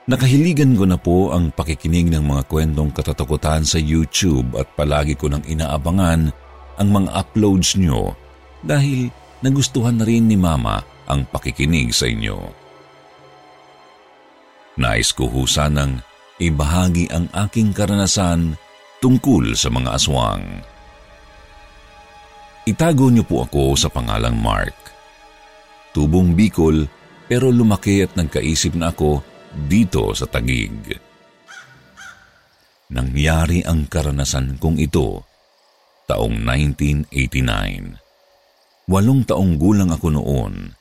Nakahiligan 0.06 0.78
ko 0.78 0.86
na 0.86 1.02
po 1.02 1.34
ang 1.34 1.50
pakikinig 1.50 2.14
ng 2.14 2.22
mga 2.22 2.46
kwentong 2.46 2.94
katatakutan 2.94 3.66
sa 3.66 3.82
YouTube 3.82 4.54
at 4.54 4.70
palagi 4.78 5.18
ko 5.18 5.34
nang 5.34 5.42
inaabangan 5.50 6.30
ang 6.78 6.90
mga 6.94 7.10
uploads 7.26 7.74
nyo 7.74 8.14
dahil 8.62 9.10
nagustuhan 9.42 9.98
na 9.98 10.06
rin 10.06 10.30
ni 10.30 10.38
Mama 10.38 10.86
ang 11.10 11.26
pakikinig 11.26 11.90
sa 11.90 12.06
inyo. 12.06 12.38
Nais 14.78 15.10
ko 15.10 15.26
ho 15.26 15.50
sanang 15.50 16.06
ibahagi 16.38 17.10
ang 17.10 17.26
aking 17.34 17.74
karanasan 17.74 18.54
tungkol 19.02 19.58
sa 19.58 19.74
mga 19.74 19.98
aswang. 19.98 20.77
Itago 22.68 23.08
niyo 23.08 23.24
po 23.24 23.48
ako 23.48 23.80
sa 23.80 23.88
pangalang 23.88 24.36
Mark. 24.36 24.76
Tubong 25.96 26.36
Bicol 26.36 26.84
pero 27.32 27.48
lumaki 27.48 28.04
at 28.04 28.12
nagkaisip 28.20 28.76
na 28.76 28.92
ako 28.92 29.24
dito 29.56 30.12
sa 30.12 30.28
Tagig. 30.28 30.76
Nangyari 32.92 33.64
ang 33.64 33.88
karanasan 33.88 34.60
kong 34.60 34.84
ito 34.84 35.24
taong 36.12 36.44
1989. 36.44 38.92
Walong 38.92 39.24
taong 39.24 39.56
gulang 39.56 39.96
ako 39.96 40.08
noon. 40.12 40.76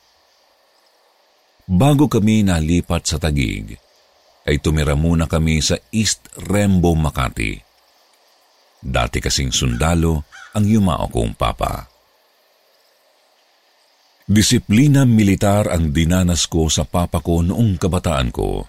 Bago 1.71 2.11
kami 2.11 2.43
nalipat 2.43 3.07
sa 3.07 3.23
Tagig, 3.23 3.79
ay 4.47 4.59
tumira 4.59 4.99
muna 4.99 5.31
kami 5.31 5.63
sa 5.63 5.79
East 5.95 6.35
Rembo, 6.51 6.99
Makati. 6.99 7.55
Dati 8.83 9.23
kasing 9.23 9.55
sundalo 9.55 10.27
ang 10.57 10.65
yumao 10.65 11.13
kong 11.13 11.37
papa. 11.37 11.93
Disiplina 14.27 15.05
militar 15.05 15.69
ang 15.71 15.93
dinanas 15.93 16.49
ko 16.49 16.67
sa 16.73 16.89
papa 16.89 17.21
ko 17.21 17.45
noong 17.45 17.79
kabataan 17.79 18.33
ko. 18.35 18.65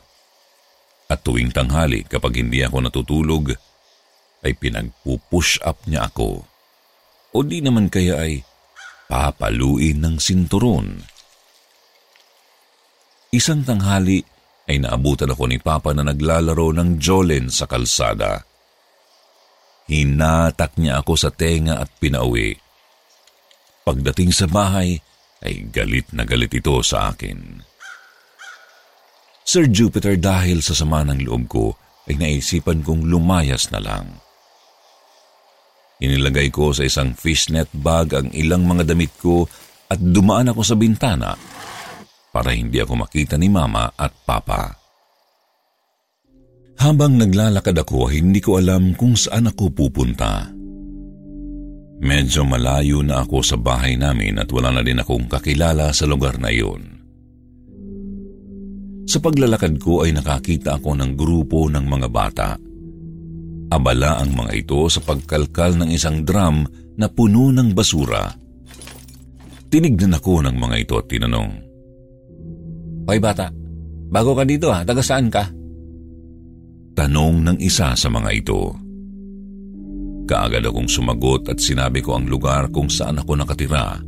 At 1.07 1.23
tuwing 1.23 1.55
tanghali 1.55 2.03
kapag 2.03 2.43
hindi 2.43 2.61
ako 2.61 2.77
natutulog, 2.83 3.55
ay 4.45 4.53
pinagpupush 4.53 5.63
up 5.65 5.81
niya 5.89 6.11
ako. 6.11 6.45
O 7.33 7.37
di 7.41 7.63
naman 7.63 7.89
kaya 7.89 8.21
ay 8.21 8.43
papaluin 9.09 9.97
ng 9.97 10.15
sinturon. 10.21 11.01
Isang 13.33 13.67
tanghali 13.67 14.23
ay 14.67 14.83
naabutan 14.83 15.31
ako 15.31 15.43
ni 15.51 15.59
Papa 15.59 15.91
na 15.91 16.03
naglalaro 16.03 16.71
ng 16.75 16.99
Jolen 16.99 17.51
sa 17.51 17.67
kalsada. 17.67 18.46
Hinatak 19.87 20.75
niya 20.75 20.99
ako 20.99 21.15
sa 21.15 21.31
tenga 21.31 21.79
at 21.79 21.87
pinauwi. 21.99 22.59
Pagdating 23.87 24.35
sa 24.35 24.51
bahay, 24.51 24.99
ay 25.43 25.71
galit 25.71 26.11
na 26.11 26.27
galit 26.27 26.51
ito 26.51 26.75
sa 26.83 27.13
akin. 27.13 27.63
Sir 29.47 29.71
Jupiter 29.71 30.19
dahil 30.19 30.59
sa 30.59 30.75
sama 30.75 31.07
ng 31.07 31.23
loob 31.23 31.43
ko 31.47 31.65
ay 32.11 32.19
naisipan 32.19 32.83
kong 32.83 33.07
lumayas 33.07 33.71
na 33.71 33.79
lang. 33.79 34.07
Inilagay 36.03 36.51
ko 36.51 36.75
sa 36.75 36.83
isang 36.83 37.15
fishnet 37.15 37.71
bag 37.71 38.11
ang 38.11 38.29
ilang 38.35 38.67
mga 38.67 38.91
damit 38.91 39.15
ko 39.17 39.47
at 39.87 39.97
dumaan 39.97 40.51
ako 40.51 40.61
sa 40.67 40.75
bintana 40.75 41.31
para 42.29 42.53
hindi 42.53 42.77
ako 42.77 43.07
makita 43.07 43.39
ni 43.39 43.47
Mama 43.47 43.95
at 43.95 44.13
Papa. 44.27 44.86
Habang 46.77 47.17
naglalakad 47.17 47.73
ako, 47.73 48.13
hindi 48.13 48.37
ko 48.37 48.61
alam 48.61 48.93
kung 48.93 49.17
saan 49.17 49.49
ako 49.49 49.73
pupunta. 49.73 50.53
Medyo 51.97 52.45
malayo 52.45 53.01
na 53.01 53.25
ako 53.25 53.41
sa 53.41 53.57
bahay 53.57 53.97
namin 53.97 54.37
at 54.37 54.45
wala 54.53 54.69
na 54.69 54.85
din 54.85 55.01
akong 55.01 55.25
kakilala 55.25 55.89
sa 55.89 56.05
lugar 56.05 56.37
na 56.37 56.53
iyon. 56.53 56.85
Sa 59.09 59.17
paglalakad 59.17 59.81
ko 59.81 60.05
ay 60.05 60.13
nakakita 60.13 60.77
ako 60.77 60.93
ng 60.93 61.17
grupo 61.17 61.65
ng 61.65 61.81
mga 61.81 62.07
bata. 62.13 62.49
Abala 63.73 64.21
ang 64.21 64.37
mga 64.37 64.51
ito 64.53 64.85
sa 64.93 65.01
pagkalkal 65.01 65.81
ng 65.81 65.89
isang 65.89 66.21
drum 66.21 66.61
na 67.01 67.09
puno 67.09 67.49
ng 67.49 67.73
basura. 67.73 68.29
Tinignan 69.67 70.13
ako 70.13 70.45
ng 70.45 70.55
mga 70.55 70.75
ito 70.77 70.93
at 71.01 71.09
tinanong, 71.09 71.51
Hoy 73.07 73.23
bata, 73.23 73.47
bago 74.11 74.35
ka 74.35 74.43
dito 74.43 74.67
ha, 74.69 74.83
taga 74.83 74.99
saan 74.99 75.31
ka? 75.31 75.56
Tanong 76.97 77.45
ng 77.45 77.57
isa 77.61 77.93
sa 77.93 78.09
mga 78.09 78.29
ito. 78.33 78.73
Kaagad 80.25 80.65
akong 80.65 80.89
sumagot 80.89 81.45
at 81.45 81.61
sinabi 81.61 82.01
ko 82.01 82.17
ang 82.17 82.25
lugar 82.25 82.73
kung 82.73 82.89
saan 82.89 83.21
ako 83.21 83.37
nakatira. 83.37 84.01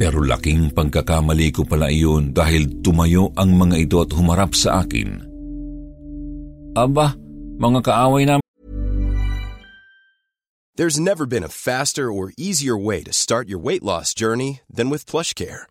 Pero 0.00 0.24
laking 0.24 0.72
pagkakamali 0.72 1.52
ko 1.52 1.68
pala 1.68 1.92
iyon 1.92 2.32
dahil 2.32 2.80
tumayo 2.80 3.30
ang 3.36 3.52
mga 3.52 3.76
ito 3.84 4.00
at 4.00 4.10
humarap 4.16 4.56
sa 4.56 4.80
akin. 4.80 5.22
Aba, 6.72 7.14
mga 7.60 7.80
kaaway 7.84 8.24
na... 8.26 8.40
There's 10.74 10.98
never 10.98 11.28
been 11.28 11.46
a 11.46 11.52
faster 11.52 12.10
or 12.10 12.34
easier 12.34 12.74
way 12.74 13.04
to 13.04 13.12
start 13.12 13.46
your 13.46 13.60
weight 13.60 13.84
loss 13.84 14.10
journey 14.16 14.64
than 14.66 14.90
with 14.90 15.06
PlushCare. 15.06 15.70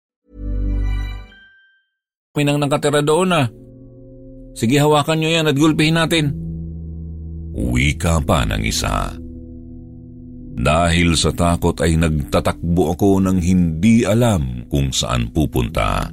May 2.31 2.47
nang 2.47 2.63
nakatira 2.63 3.03
doon 3.03 3.27
na. 3.27 3.43
Sige 4.55 4.79
hawakan 4.79 5.19
nyo 5.19 5.29
yan 5.35 5.51
at 5.51 5.55
gulpihin 5.59 5.99
natin. 5.99 6.31
Uwi 7.51 7.99
ka 7.99 8.23
pa 8.23 8.47
ng 8.47 8.63
isa. 8.63 9.19
Dahil 10.55 11.19
sa 11.19 11.35
takot 11.35 11.75
ay 11.83 11.99
nagtatakbo 11.99 12.95
ako 12.95 13.19
ng 13.27 13.35
hindi 13.43 14.07
alam 14.07 14.63
kung 14.71 14.95
saan 14.95 15.27
pupunta. 15.35 16.07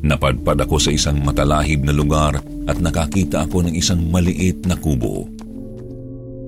Napadpad 0.00 0.64
ako 0.64 0.80
sa 0.80 0.96
isang 0.96 1.20
matalahib 1.20 1.84
na 1.84 1.92
lugar 1.92 2.40
at 2.64 2.80
nakakita 2.80 3.44
ako 3.44 3.68
ng 3.68 3.74
isang 3.76 4.08
maliit 4.08 4.64
na 4.64 4.80
kubo. 4.80 5.28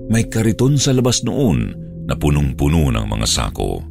May 0.08 0.24
kariton 0.24 0.80
sa 0.80 0.96
labas 0.96 1.20
noon 1.20 1.76
na 2.08 2.16
punong-puno 2.16 2.88
ng 2.88 3.04
mga 3.04 3.26
sako. 3.28 3.89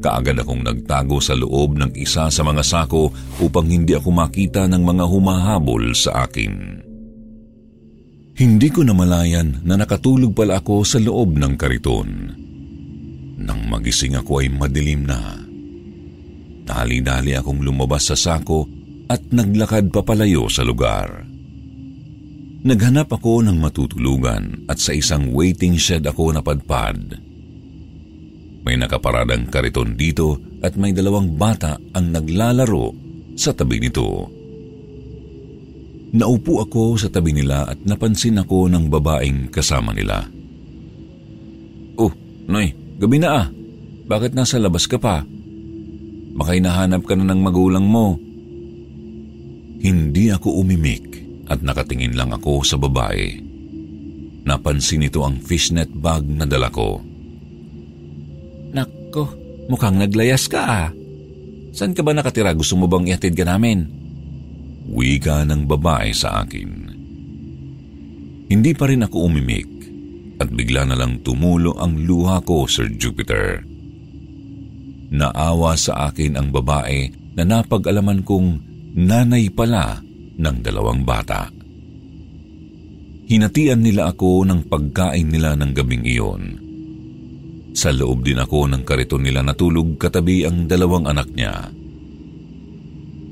Kaagad 0.00 0.40
akong 0.40 0.64
nagtago 0.64 1.20
sa 1.20 1.36
loob 1.36 1.76
ng 1.76 1.92
isa 1.92 2.32
sa 2.32 2.42
mga 2.42 2.64
sako 2.64 3.12
upang 3.44 3.68
hindi 3.68 3.92
ako 3.92 4.08
makita 4.08 4.64
ng 4.64 4.80
mga 4.80 5.04
humahabol 5.04 5.92
sa 5.92 6.24
akin. 6.24 6.80
Hindi 8.40 8.68
ko 8.72 8.80
namalayan 8.80 9.60
na 9.60 9.76
nakatulog 9.76 10.32
pala 10.32 10.64
ako 10.64 10.88
sa 10.88 10.96
loob 10.96 11.36
ng 11.36 11.52
kariton. 11.60 12.10
Nang 13.44 13.60
magising 13.68 14.16
ako 14.16 14.40
ay 14.40 14.48
madilim 14.48 15.04
na. 15.04 15.36
Dali-dali 16.64 17.36
akong 17.36 17.60
lumabas 17.60 18.08
sa 18.08 18.16
sako 18.16 18.64
at 19.12 19.20
naglakad 19.28 19.92
papalayo 19.92 20.48
sa 20.48 20.64
lugar. 20.64 21.28
Naghanap 22.64 23.12
ako 23.12 23.44
ng 23.44 23.56
matutulugan 23.60 24.64
at 24.64 24.80
sa 24.80 24.96
isang 24.96 25.36
waiting 25.36 25.76
shed 25.76 26.08
ako 26.08 26.32
napadpad. 26.32 27.29
May 28.70 28.78
nakaparadang 28.78 29.50
kariton 29.50 29.98
dito 29.98 30.38
at 30.62 30.78
may 30.78 30.94
dalawang 30.94 31.34
bata 31.34 31.74
ang 31.90 32.14
naglalaro 32.14 32.94
sa 33.34 33.50
tabi 33.50 33.82
nito. 33.82 34.30
Naupo 36.14 36.62
ako 36.62 36.94
sa 36.94 37.10
tabi 37.10 37.34
nila 37.34 37.66
at 37.66 37.82
napansin 37.82 38.38
ako 38.38 38.70
ng 38.70 38.86
babaeng 38.86 39.50
kasama 39.50 39.90
nila. 39.90 40.22
Oh, 41.98 42.14
Noy, 42.46 42.70
gabi 42.94 43.18
na 43.18 43.42
ah. 43.42 43.46
Bakit 44.06 44.38
nasa 44.38 44.62
labas 44.62 44.86
ka 44.86 45.02
pa? 45.02 45.26
Baka 46.38 46.54
hinahanap 46.54 47.02
ka 47.02 47.18
na 47.18 47.26
ng 47.26 47.42
magulang 47.42 47.82
mo. 47.82 48.22
Hindi 49.82 50.30
ako 50.30 50.62
umimik 50.62 51.18
at 51.50 51.58
nakatingin 51.58 52.14
lang 52.14 52.30
ako 52.30 52.62
sa 52.62 52.78
babae. 52.78 53.34
Napansin 54.46 55.02
nito 55.02 55.26
ang 55.26 55.42
fishnet 55.42 55.90
bag 55.90 56.22
na 56.22 56.46
dala 56.46 56.70
ko. 56.70 57.09
Nako, 59.10 59.26
mukhang 59.66 59.98
naglayas 59.98 60.46
ka 60.46 60.62
ah. 60.62 60.88
Saan 61.74 61.98
ka 61.98 62.06
ba 62.06 62.14
nakatira? 62.14 62.54
Gusto 62.54 62.78
mo 62.78 62.86
bang 62.86 63.10
ihatid 63.10 63.34
ka 63.34 63.42
namin? 63.42 63.90
Wika 64.86 65.42
ng 65.50 65.66
babae 65.66 66.14
sa 66.14 66.46
akin. 66.46 66.70
Hindi 68.46 68.70
pa 68.70 68.86
rin 68.86 69.02
ako 69.02 69.26
umimik 69.26 69.66
at 70.38 70.54
bigla 70.54 70.86
na 70.86 70.94
lang 70.94 71.26
tumulo 71.26 71.74
ang 71.82 72.06
luha 72.06 72.38
ko, 72.46 72.70
Sir 72.70 72.86
Jupiter. 72.86 73.66
Naawa 75.10 75.74
sa 75.74 76.06
akin 76.14 76.38
ang 76.38 76.54
babae 76.54 77.34
na 77.34 77.42
napag-alaman 77.42 78.22
kong 78.22 78.62
nanay 78.94 79.50
pala 79.50 79.98
ng 80.38 80.56
dalawang 80.62 81.02
bata. 81.02 81.50
Hinatian 83.26 83.82
nila 83.82 84.14
ako 84.14 84.46
ng 84.46 84.70
pagkain 84.70 85.34
nila 85.34 85.58
ng 85.58 85.74
gabing 85.74 86.06
iyon. 86.06 86.69
Sa 87.80 87.88
loob 87.96 88.28
din 88.28 88.36
ako 88.36 88.68
ng 88.68 88.84
kariton 88.84 89.24
nila 89.24 89.40
natulog 89.40 89.96
katabi 89.96 90.44
ang 90.44 90.68
dalawang 90.68 91.08
anak 91.08 91.32
niya. 91.32 91.72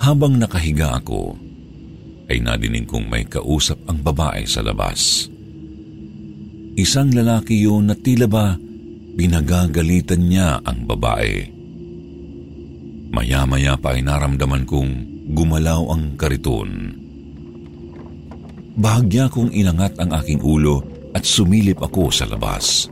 Habang 0.00 0.40
nakahiga 0.40 0.96
ako, 0.96 1.36
ay 2.32 2.40
nadinig 2.40 2.88
kong 2.88 3.12
may 3.12 3.28
kausap 3.28 3.76
ang 3.84 4.00
babae 4.00 4.48
sa 4.48 4.64
labas. 4.64 5.28
Isang 6.80 7.12
lalaki 7.12 7.60
yun 7.60 7.92
na 7.92 7.96
tila 8.00 8.24
ba 8.24 8.56
binagagalitan 9.20 10.24
niya 10.24 10.64
ang 10.64 10.88
babae. 10.88 11.44
Maya-maya 13.12 13.76
pa 13.76 14.00
ay 14.00 14.00
naramdaman 14.00 14.64
kong 14.64 14.90
gumalaw 15.28 15.92
ang 15.92 16.16
kariton. 16.16 16.96
Bahagya 18.80 19.28
kong 19.28 19.52
inangat 19.52 20.00
ang 20.00 20.08
aking 20.16 20.40
ulo 20.40 20.80
at 21.12 21.28
sumilip 21.28 21.84
ako 21.84 22.08
sa 22.08 22.24
labas. 22.24 22.88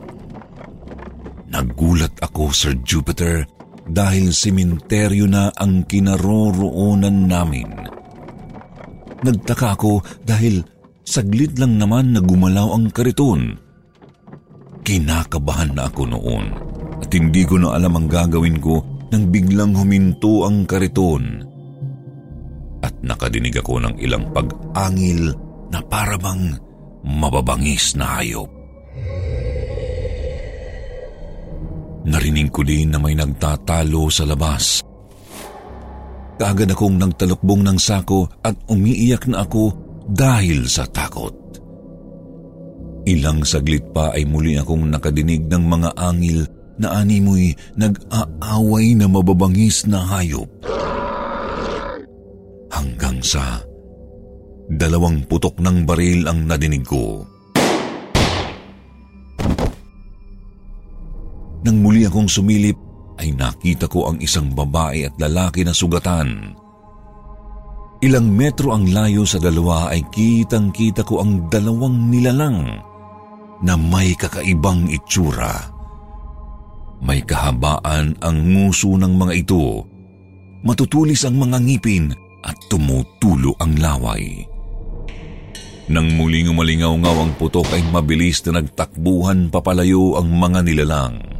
Nagulat 1.47 2.19
ako, 2.19 2.51
Sir 2.51 2.75
Jupiter, 2.83 3.47
dahil 3.87 4.35
simenteryo 4.35 5.31
na 5.31 5.47
ang 5.55 5.87
kinaroroonan 5.87 7.17
namin. 7.27 7.69
Nagtaka 9.23 9.79
ako 9.79 10.03
dahil 10.27 10.61
saglit 11.07 11.55
lang 11.55 11.79
naman 11.79 12.13
na 12.13 12.21
gumalaw 12.21 12.75
ang 12.75 12.91
kariton. 12.91 13.55
Kinakabahan 14.83 15.75
na 15.75 15.87
ako 15.87 16.03
noon 16.07 16.45
at 16.99 17.09
hindi 17.11 17.43
ko 17.47 17.59
na 17.59 17.75
alam 17.75 17.95
ang 17.95 18.07
gagawin 18.11 18.59
ko 18.59 18.83
nang 19.11 19.31
biglang 19.31 19.71
huminto 19.71 20.43
ang 20.43 20.67
kariton. 20.67 21.43
At 22.83 22.93
nakadinig 23.01 23.55
ako 23.57 23.83
ng 23.83 23.95
ilang 24.03 24.29
pag-angil 24.35 25.31
na 25.71 25.79
parabang 25.81 26.55
mababangis 27.07 27.95
na 27.95 28.19
hayop. 28.19 28.56
Narinig 32.07 32.49
ko 32.55 32.63
din 32.63 32.95
na 32.95 32.99
may 33.03 33.13
nagtatalo 33.19 34.07
sa 34.07 34.23
labas. 34.23 34.79
Kaagad 36.37 36.71
akong 36.71 36.95
nagtalukbong 36.95 37.67
ng 37.67 37.79
sako 37.81 38.29
at 38.45 38.55
umiiyak 38.71 39.27
na 39.27 39.43
ako 39.43 39.75
dahil 40.07 40.69
sa 40.69 40.87
takot. 40.87 41.35
Ilang 43.07 43.43
saglit 43.43 43.91
pa 43.91 44.15
ay 44.15 44.23
muli 44.23 44.55
akong 44.55 44.87
nakadinig 44.87 45.47
ng 45.51 45.63
mga 45.67 45.89
angil 45.99 46.47
na 46.77 47.01
animoy 47.01 47.51
nag-aaway 47.75 48.93
na 48.95 49.09
mababangis 49.09 49.83
na 49.89 50.03
hayop. 50.03 50.47
Hanggang 52.71 53.19
sa 53.25 53.63
dalawang 54.67 55.25
putok 55.25 55.57
ng 55.59 55.87
baril 55.87 56.27
ang 56.27 56.45
nadinig 56.45 56.83
ko. 56.85 57.23
Nang 61.65 61.81
muli 61.81 62.05
akong 62.05 62.29
sumilip, 62.29 62.77
ay 63.17 63.33
nakita 63.33 63.89
ko 63.89 64.13
ang 64.13 64.21
isang 64.21 64.53
babae 64.53 65.09
at 65.09 65.17
lalaki 65.17 65.65
na 65.65 65.73
sugatan. 65.73 66.53
Ilang 67.97 68.29
metro 68.29 68.77
ang 68.77 68.85
layo 68.93 69.25
sa 69.25 69.41
dalawa 69.41 69.89
ay 69.89 70.05
kitang-kita 70.13 71.01
ko 71.01 71.25
ang 71.25 71.49
dalawang 71.49 72.13
nilalang 72.13 72.77
na 73.65 73.73
may 73.73 74.13
kakaibang 74.13 74.85
itsura. 74.85 75.73
May 77.01 77.25
kahabaan 77.25 78.21
ang 78.21 78.37
nguso 78.53 78.93
ng 79.01 79.13
mga 79.17 79.33
ito. 79.33 79.81
Matutulis 80.61 81.25
ang 81.25 81.41
mga 81.41 81.57
ngipin 81.57 82.13
at 82.45 82.57
tumutulo 82.69 83.57
ang 83.57 83.73
laway. 83.81 84.45
Nang 85.89 86.13
muling 86.13 86.53
umalingaw-ngaw 86.53 87.17
ang 87.17 87.31
putok 87.39 87.65
ay 87.73 87.81
mabilis 87.89 88.45
na 88.45 88.61
nagtakbuhan 88.61 89.49
papalayo 89.49 90.21
ang 90.21 90.29
mga 90.37 90.59
nilalang. 90.61 91.36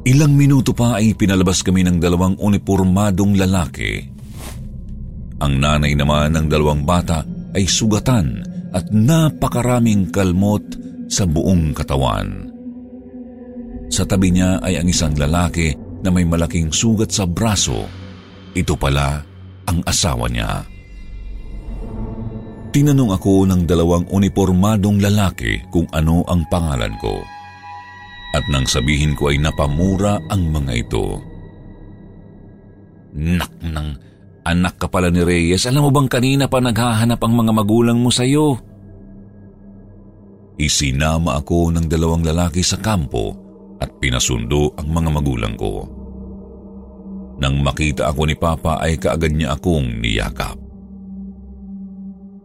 Ilang 0.00 0.32
minuto 0.32 0.72
pa 0.72 0.96
ay 0.96 1.12
pinalabas 1.12 1.60
kami 1.60 1.84
ng 1.84 2.00
dalawang 2.00 2.40
unipormadong 2.40 3.36
lalaki. 3.36 4.00
Ang 5.44 5.60
nanay 5.60 5.92
naman 5.92 6.32
ng 6.32 6.46
dalawang 6.48 6.88
bata 6.88 7.20
ay 7.52 7.68
sugatan 7.68 8.40
at 8.72 8.88
napakaraming 8.88 10.08
kalmot 10.08 10.64
sa 11.12 11.28
buong 11.28 11.76
katawan. 11.76 12.48
Sa 13.92 14.08
tabi 14.08 14.32
niya 14.32 14.64
ay 14.64 14.80
ang 14.80 14.88
isang 14.88 15.12
lalaki 15.20 15.76
na 16.00 16.08
may 16.08 16.24
malaking 16.24 16.72
sugat 16.72 17.12
sa 17.12 17.28
braso. 17.28 17.84
Ito 18.56 18.80
pala 18.80 19.20
ang 19.68 19.84
asawa 19.84 20.32
niya. 20.32 20.64
Tinanong 22.72 23.12
ako 23.20 23.44
ng 23.50 23.68
dalawang 23.68 24.08
unipormadong 24.08 25.02
lalaki 25.02 25.60
kung 25.68 25.90
ano 25.92 26.24
ang 26.24 26.46
pangalan 26.48 26.94
ko 27.02 27.39
at 28.30 28.46
nang 28.46 28.66
sabihin 28.66 29.18
ko 29.18 29.30
ay 29.30 29.42
napamura 29.42 30.22
ang 30.30 30.50
mga 30.50 30.72
ito. 30.78 31.18
Nak 33.10 33.52
nang 33.66 33.98
anak 34.46 34.78
ka 34.78 34.86
pala 34.86 35.10
ni 35.10 35.26
Reyes, 35.26 35.66
alam 35.66 35.82
mo 35.82 35.90
bang 35.90 36.06
kanina 36.06 36.46
pa 36.46 36.62
naghahanap 36.62 37.18
ang 37.18 37.34
mga 37.34 37.52
magulang 37.54 37.98
mo 37.98 38.14
sa 38.14 38.22
iyo? 38.22 38.54
Isinama 40.60 41.40
ako 41.40 41.74
ng 41.74 41.86
dalawang 41.90 42.22
lalaki 42.22 42.62
sa 42.62 42.78
kampo 42.78 43.34
at 43.80 43.90
pinasundo 43.98 44.76
ang 44.76 44.92
mga 44.92 45.10
magulang 45.10 45.54
ko. 45.56 45.88
Nang 47.40 47.64
makita 47.64 48.12
ako 48.12 48.28
ni 48.28 48.36
Papa 48.36 48.76
ay 48.78 49.00
kaagad 49.00 49.32
niya 49.32 49.56
akong 49.56 50.04
niyakap. 50.04 50.60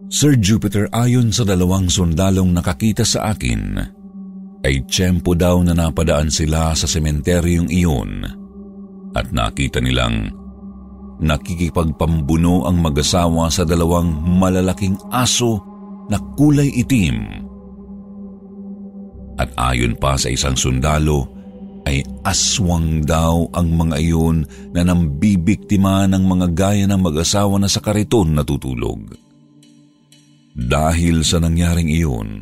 Sir 0.08 0.39
Jupiter 0.39 0.88
ayon 0.95 1.36
sa 1.36 1.43
dalawang 1.43 1.91
sundalong 1.91 2.56
nakakita 2.56 3.04
sa 3.04 3.36
akin, 3.36 3.84
ay 4.65 4.82
tiyempo 4.89 5.38
daw 5.38 5.62
na 5.62 5.78
napadaan 5.78 6.34
sila 6.34 6.73
sa 6.73 6.89
sementeryong 6.89 7.69
iyon 7.69 8.25
at 9.13 9.30
nakita 9.30 9.78
nilang 9.78 10.34
nakikipagpambuno 11.21 12.65
ang 12.65 12.82
mag-asawa 12.82 13.47
sa 13.54 13.62
dalawang 13.63 14.10
malalaking 14.25 14.97
aso 15.13 15.62
na 16.10 16.17
kulay 16.36 16.73
itim. 16.82 17.45
At 19.39 19.54
ayon 19.56 19.95
pa 20.01 20.17
sa 20.17 20.34
isang 20.34 20.58
sundalo, 20.58 21.32
ay 21.86 22.01
aswang 22.25 23.06
daw 23.06 23.45
ang 23.54 23.69
mga 23.78 23.95
iyon 24.01 24.41
na 24.73 24.82
nambibiktima 24.82 26.10
ng 26.10 26.23
mga 26.25 26.47
gaya 26.58 26.86
ng 26.89 26.97
mag-asawa 26.97 27.62
na 27.62 27.69
sa 27.69 27.78
kariton 27.78 28.34
natutulog. 28.34 29.13
Dahil 30.56 31.21
sa 31.21 31.38
nangyaring 31.38 31.93
iyon, 31.93 32.41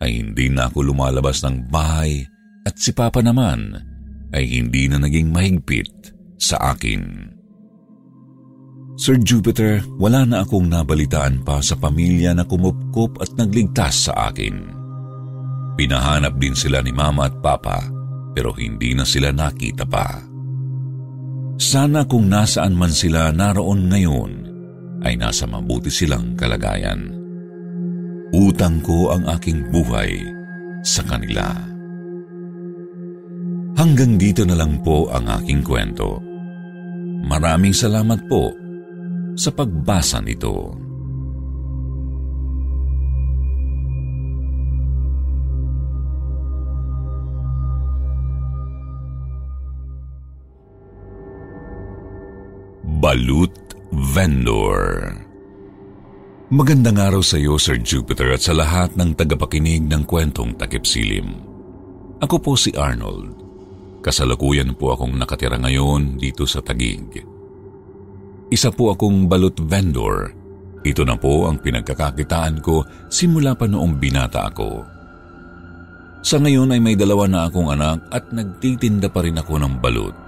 ay 0.00 0.24
hindi 0.24 0.48
na 0.48 0.72
ako 0.72 0.92
lumalabas 0.92 1.44
ng 1.44 1.68
bahay 1.68 2.24
at 2.64 2.76
si 2.80 2.96
Papa 2.96 3.20
naman 3.20 3.76
ay 4.32 4.44
hindi 4.48 4.88
na 4.88 5.00
naging 5.00 5.28
mahigpit 5.28 6.16
sa 6.40 6.76
akin. 6.76 7.28
Sir 9.00 9.16
Jupiter, 9.16 9.80
wala 9.96 10.28
na 10.28 10.44
akong 10.44 10.68
nabalitaan 10.68 11.40
pa 11.40 11.64
sa 11.64 11.76
pamilya 11.76 12.36
na 12.36 12.44
kumupkup 12.44 13.20
at 13.24 13.32
nagligtas 13.36 14.08
sa 14.08 14.28
akin. 14.28 14.76
Pinahanap 15.80 16.36
din 16.36 16.52
sila 16.52 16.84
ni 16.84 16.92
Mama 16.92 17.32
at 17.32 17.36
Papa 17.40 17.80
pero 18.36 18.52
hindi 18.56 18.92
na 18.92 19.08
sila 19.08 19.32
nakita 19.32 19.88
pa. 19.88 20.20
Sana 21.60 22.08
kung 22.08 22.28
nasaan 22.28 22.72
man 22.72 22.92
sila 22.92 23.32
naroon 23.32 23.88
ngayon 23.88 24.32
ay 25.04 25.16
nasa 25.16 25.48
mabuti 25.48 25.92
silang 25.92 26.36
kalagayan. 26.36 27.19
Utang 28.30 28.78
ko 28.78 29.10
ang 29.10 29.26
aking 29.26 29.74
buhay 29.74 30.22
sa 30.86 31.02
kanila. 31.02 31.50
Hanggang 33.74 34.14
dito 34.22 34.46
na 34.46 34.54
lang 34.54 34.78
po 34.86 35.10
ang 35.10 35.26
aking 35.42 35.66
kwento. 35.66 36.22
Maraming 37.26 37.74
salamat 37.74 38.22
po 38.30 38.54
sa 39.34 39.50
pagbasa 39.50 40.22
nito. 40.22 40.78
Balut 53.00 53.58
Vendor 53.90 55.29
Magandang 56.50 56.98
araw 56.98 57.22
sa 57.22 57.38
iyo, 57.38 57.62
Sir 57.62 57.78
Jupiter, 57.78 58.34
at 58.34 58.42
sa 58.42 58.50
lahat 58.50 58.98
ng 58.98 59.14
tagapakinig 59.14 59.86
ng 59.86 60.02
kwentong 60.02 60.58
takip 60.58 60.82
silim. 60.82 61.38
Ako 62.18 62.42
po 62.42 62.58
si 62.58 62.74
Arnold. 62.74 63.38
Kasalukuyan 64.02 64.74
po 64.74 64.90
akong 64.90 65.14
nakatira 65.14 65.62
ngayon 65.62 66.18
dito 66.18 66.50
sa 66.50 66.58
Tagig. 66.58 67.22
Isa 68.50 68.74
po 68.74 68.90
akong 68.90 69.30
balut 69.30 69.62
vendor. 69.62 70.34
Ito 70.82 71.06
na 71.06 71.14
po 71.14 71.46
ang 71.46 71.62
pinagkakakitaan 71.62 72.58
ko 72.58 72.82
simula 73.06 73.54
pa 73.54 73.70
noong 73.70 74.02
binata 74.02 74.50
ako. 74.50 74.82
Sa 76.26 76.42
ngayon 76.42 76.74
ay 76.74 76.82
may 76.82 76.98
dalawa 76.98 77.30
na 77.30 77.46
akong 77.46 77.70
anak 77.70 78.10
at 78.10 78.26
nagtitinda 78.34 79.06
pa 79.06 79.22
rin 79.22 79.38
ako 79.38 79.54
ng 79.54 79.78
balut. 79.78 80.18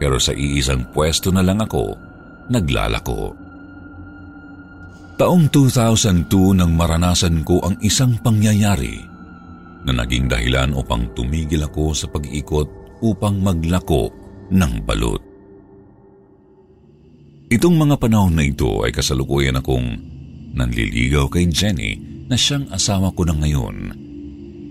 Pero 0.00 0.16
sa 0.16 0.32
iisang 0.32 0.88
pwesto 0.88 1.28
na 1.28 1.44
lang 1.44 1.60
ako, 1.60 2.00
naglalako. 2.48 3.41
Taong 5.12 5.52
2002 5.52 6.56
nang 6.56 6.72
maranasan 6.72 7.44
ko 7.44 7.60
ang 7.60 7.76
isang 7.84 8.16
pangyayari 8.24 8.96
na 9.84 9.92
naging 9.92 10.24
dahilan 10.24 10.72
upang 10.72 11.12
tumigil 11.12 11.68
ako 11.68 11.92
sa 11.92 12.08
pag-ikot 12.08 12.64
upang 13.04 13.36
maglako 13.44 14.08
ng 14.48 14.72
balut. 14.88 15.20
Itong 17.52 17.76
mga 17.76 18.00
panahon 18.00 18.32
na 18.32 18.48
ito 18.48 18.80
ay 18.80 18.96
kasalukuyan 18.96 19.60
akong 19.60 20.00
nanliligaw 20.56 21.28
kay 21.28 21.44
Jenny 21.52 22.24
na 22.24 22.32
siyang 22.32 22.72
asawa 22.72 23.12
ko 23.12 23.28
na 23.28 23.36
ngayon. 23.36 23.76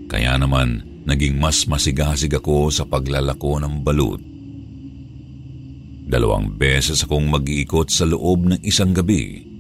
Kaya 0.10 0.42
naman 0.42 1.06
naging 1.06 1.38
mas 1.38 1.70
masigasig 1.70 2.34
ako 2.34 2.74
sa 2.74 2.82
paglalako 2.90 3.62
ng 3.62 3.86
balut. 3.86 4.22
Dalawang 6.10 6.58
beses 6.58 7.06
akong 7.06 7.30
mag-iikot 7.30 7.94
sa 7.94 8.10
loob 8.10 8.50
ng 8.50 8.60
isang 8.66 8.98
gabi 8.98 9.51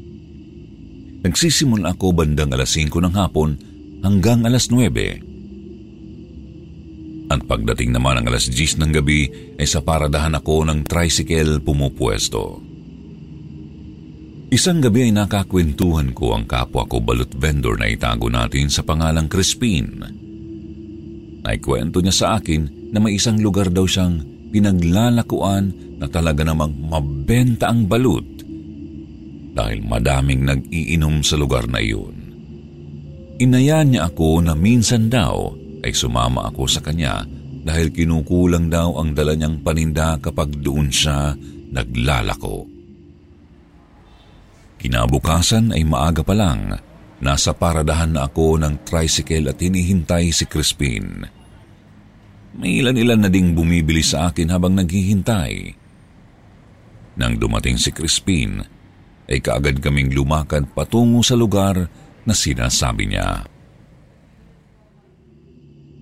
Nagsisimula 1.21 1.93
ako 1.93 2.17
bandang 2.17 2.49
alas 2.49 2.73
5 2.73 2.89
ng 2.89 3.13
hapon 3.13 3.53
hanggang 4.01 4.41
alas 4.41 4.73
9. 4.73 7.29
At 7.29 7.45
pagdating 7.45 7.93
naman 7.93 8.17
ng 8.21 8.27
alas 8.27 8.49
10 8.49 8.81
ng 8.81 8.91
gabi 8.91 9.29
ay 9.61 9.67
sa 9.69 9.85
paradahan 9.85 10.33
ako 10.33 10.65
ng 10.65 10.81
tricycle 10.89 11.61
pumupwesto. 11.61 12.65
Isang 14.51 14.83
gabi 14.83 15.07
ay 15.07 15.15
nakakwentuhan 15.15 16.11
ko 16.11 16.35
ang 16.35 16.43
kapwa 16.43 16.83
ko 16.83 16.99
balut 16.99 17.31
vendor 17.37 17.79
na 17.79 17.87
itago 17.87 18.27
natin 18.27 18.67
sa 18.67 18.83
pangalang 18.83 19.31
Crispin. 19.31 20.03
Naikwento 21.45 22.03
niya 22.03 22.11
sa 22.11 22.27
akin 22.35 22.91
na 22.91 22.99
may 22.99 23.15
isang 23.15 23.39
lugar 23.39 23.71
daw 23.71 23.87
siyang 23.87 24.19
pinaglalakuan 24.51 25.71
na 26.01 26.09
talaga 26.11 26.43
namang 26.43 26.75
mabenta 26.75 27.71
ang 27.71 27.87
balut 27.87 28.27
dahil 29.51 29.83
madaming 29.83 30.47
nag-iinom 30.47 31.23
sa 31.23 31.35
lugar 31.35 31.67
na 31.67 31.83
iyon. 31.83 32.15
Inaya 33.41 33.81
niya 33.81 34.07
ako 34.07 34.45
na 34.45 34.53
minsan 34.53 35.09
daw 35.09 35.51
ay 35.81 35.91
sumama 35.91 36.47
ako 36.53 36.63
sa 36.69 36.79
kanya 36.79 37.25
dahil 37.61 37.89
kinukulang 37.89 38.69
daw 38.69 39.01
ang 39.01 39.17
dala 39.17 39.33
niyang 39.33 39.61
paninda 39.61 40.17
kapag 40.21 40.61
doon 40.61 40.89
siya 40.89 41.33
naglalako. 41.73 42.69
Kinabukasan 44.81 45.77
ay 45.77 45.85
maaga 45.85 46.25
pa 46.25 46.33
lang, 46.33 46.73
nasa 47.21 47.53
paradahan 47.53 48.17
na 48.17 48.25
ako 48.25 48.57
ng 48.57 48.81
tricycle 48.81 49.53
at 49.53 49.61
hinihintay 49.61 50.33
si 50.33 50.49
Crispin. 50.49 51.21
May 52.57 52.81
ilan-ilan 52.81 53.25
na 53.25 53.29
ding 53.29 53.53
bumibili 53.53 54.01
sa 54.01 54.33
akin 54.33 54.49
habang 54.49 54.73
naghihintay. 54.75 55.53
Nang 57.21 57.37
dumating 57.37 57.77
si 57.77 57.93
Crispin, 57.93 58.80
ay 59.31 59.39
kaagad 59.39 59.79
kaming 59.79 60.11
lumakad 60.11 60.67
patungo 60.75 61.23
sa 61.23 61.39
lugar 61.39 61.87
na 62.27 62.33
sinasabi 62.35 63.07
niya. 63.09 63.47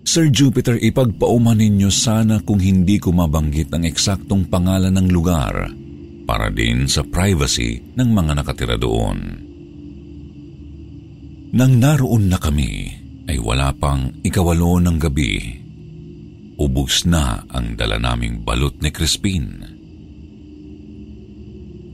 Sir 0.10 0.34
Jupiter, 0.34 0.82
ipagpauman 0.82 1.62
ninyo 1.62 1.94
sana 1.94 2.42
kung 2.42 2.58
hindi 2.58 2.98
ko 2.98 3.14
mabanggit 3.14 3.70
ang 3.70 3.86
eksaktong 3.86 4.50
pangalan 4.50 4.98
ng 4.98 5.08
lugar 5.14 5.70
para 6.26 6.50
din 6.50 6.90
sa 6.90 7.06
privacy 7.06 7.94
ng 7.94 8.10
mga 8.10 8.42
nakatira 8.42 8.74
doon. 8.74 9.18
Nang 11.50 11.74
naroon 11.78 12.30
na 12.30 12.42
kami, 12.42 12.94
ay 13.30 13.38
wala 13.38 13.70
pang 13.78 14.10
ikawalo 14.26 14.82
ng 14.82 14.98
gabi. 14.98 15.34
Ubus 16.58 17.06
na 17.06 17.46
ang 17.50 17.78
dala 17.78 18.02
naming 18.02 18.42
balot 18.42 18.82
ni 18.82 18.90
Crispin. 18.90 19.62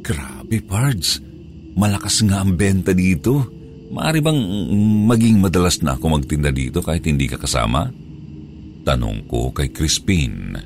Grabe, 0.04 0.35
Pards. 0.64 1.20
Malakas 1.76 2.24
nga 2.24 2.42
ang 2.42 2.56
benta 2.56 2.96
dito. 2.96 3.46
Maari 3.92 4.20
bang 4.24 4.40
maging 5.06 5.38
madalas 5.44 5.80
na 5.84 5.94
ako 5.96 6.20
magtinda 6.20 6.50
dito 6.50 6.82
kahit 6.82 7.06
hindi 7.06 7.30
ka 7.30 7.38
kasama? 7.38 7.92
Tanong 8.86 9.26
ko 9.30 9.50
kay 9.52 9.74
Crispin. 9.74 10.58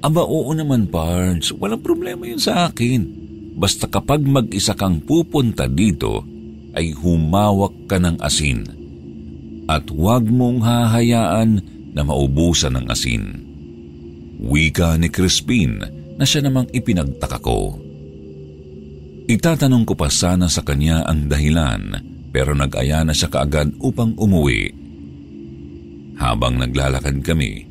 Aba 0.00 0.24
oo 0.24 0.48
naman, 0.56 0.88
Pards. 0.88 1.52
Walang 1.52 1.84
problema 1.84 2.24
yun 2.24 2.40
sa 2.40 2.72
akin. 2.72 3.04
Basta 3.60 3.84
kapag 3.84 4.24
mag-isa 4.24 4.72
kang 4.72 5.04
pupunta 5.04 5.68
dito, 5.68 6.24
ay 6.72 6.96
humawak 6.96 7.74
ka 7.90 8.00
ng 8.00 8.16
asin. 8.22 8.64
At 9.68 9.90
huwag 9.92 10.24
mong 10.24 10.64
hahayaan 10.64 11.50
na 11.92 12.02
maubusan 12.06 12.80
ng 12.80 12.86
asin. 12.88 13.24
Wika 14.40 14.96
ni 14.96 15.12
Crispin 15.12 15.84
na 16.16 16.24
siya 16.24 16.48
namang 16.48 16.72
ipinagtaka 16.72 17.38
ko. 17.44 17.89
Itatanong 19.26 19.84
ko 19.84 19.98
pa 19.98 20.08
sana 20.08 20.48
sa 20.48 20.62
kanya 20.64 21.04
ang 21.04 21.28
dahilan 21.28 21.98
pero 22.30 22.54
nag-aya 22.54 23.02
na 23.02 23.10
siya 23.10 23.28
kaagad 23.28 23.74
upang 23.82 24.14
umuwi 24.14 24.80
habang 26.20 26.60
naglalakad 26.60 27.24
kami, 27.24 27.64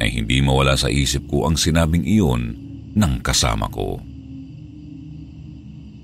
ay 0.00 0.08
hindi 0.08 0.40
mawala 0.40 0.72
sa 0.72 0.88
isip 0.88 1.28
ko 1.28 1.44
ang 1.44 1.60
sinabing 1.60 2.02
iyon 2.02 2.56
ng 2.96 3.14
kasama 3.20 3.68
ko. 3.68 4.00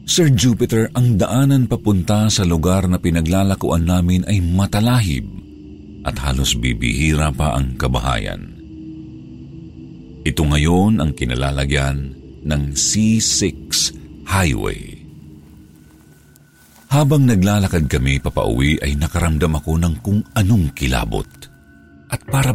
Sir 0.09 0.29
Jupiter, 0.33 0.93
ang 0.93 1.17
daanan 1.17 1.69
papunta 1.69 2.29
sa 2.29 2.45
lugar 2.45 2.85
na 2.89 3.01
pinaglalakuan 3.01 3.85
namin 3.89 4.29
ay 4.29 4.41
matalahib 4.41 5.25
at 6.05 6.17
halos 6.21 6.57
bibihira 6.57 7.33
pa 7.33 7.57
ang 7.57 7.77
kabahayan. 7.77 8.57
Ito 10.25 10.43
ngayon 10.45 11.01
ang 11.01 11.13
kinalalagyan 11.17 12.13
ng 12.45 12.63
C6 12.73 13.97
Highway. 14.29 15.01
Habang 16.93 17.25
naglalakad 17.25 17.89
kami 17.89 18.21
papauwi 18.21 18.81
ay 18.81 18.97
nakaramdam 18.97 19.57
ako 19.57 19.73
ng 19.81 19.95
kung 20.05 20.21
anong 20.37 20.73
kilabot. 20.77 21.29
At 22.09 22.25
para 22.29 22.53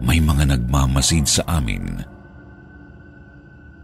may 0.00 0.20
mga 0.20 0.56
nagmamasid 0.56 1.28
sa 1.28 1.44
amin. 1.60 2.00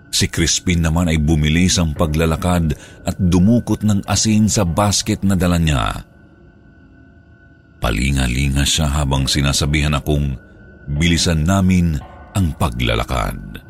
Si 0.08 0.32
Crispin 0.32 0.80
naman 0.80 1.12
ay 1.12 1.20
bumilis 1.20 1.76
ang 1.76 1.92
paglalakad 1.92 2.72
at 3.04 3.16
dumukot 3.20 3.84
ng 3.84 4.00
asin 4.08 4.48
sa 4.48 4.64
basket 4.64 5.20
na 5.20 5.36
dala 5.36 5.60
niya. 5.60 6.00
Palinga-linga 7.76 8.64
siya 8.64 8.88
habang 8.88 9.28
sinasabihan 9.28 9.92
akong 9.92 10.32
bilisan 10.88 11.44
namin 11.44 12.00
ang 12.32 12.56
paglalakad. 12.56 13.65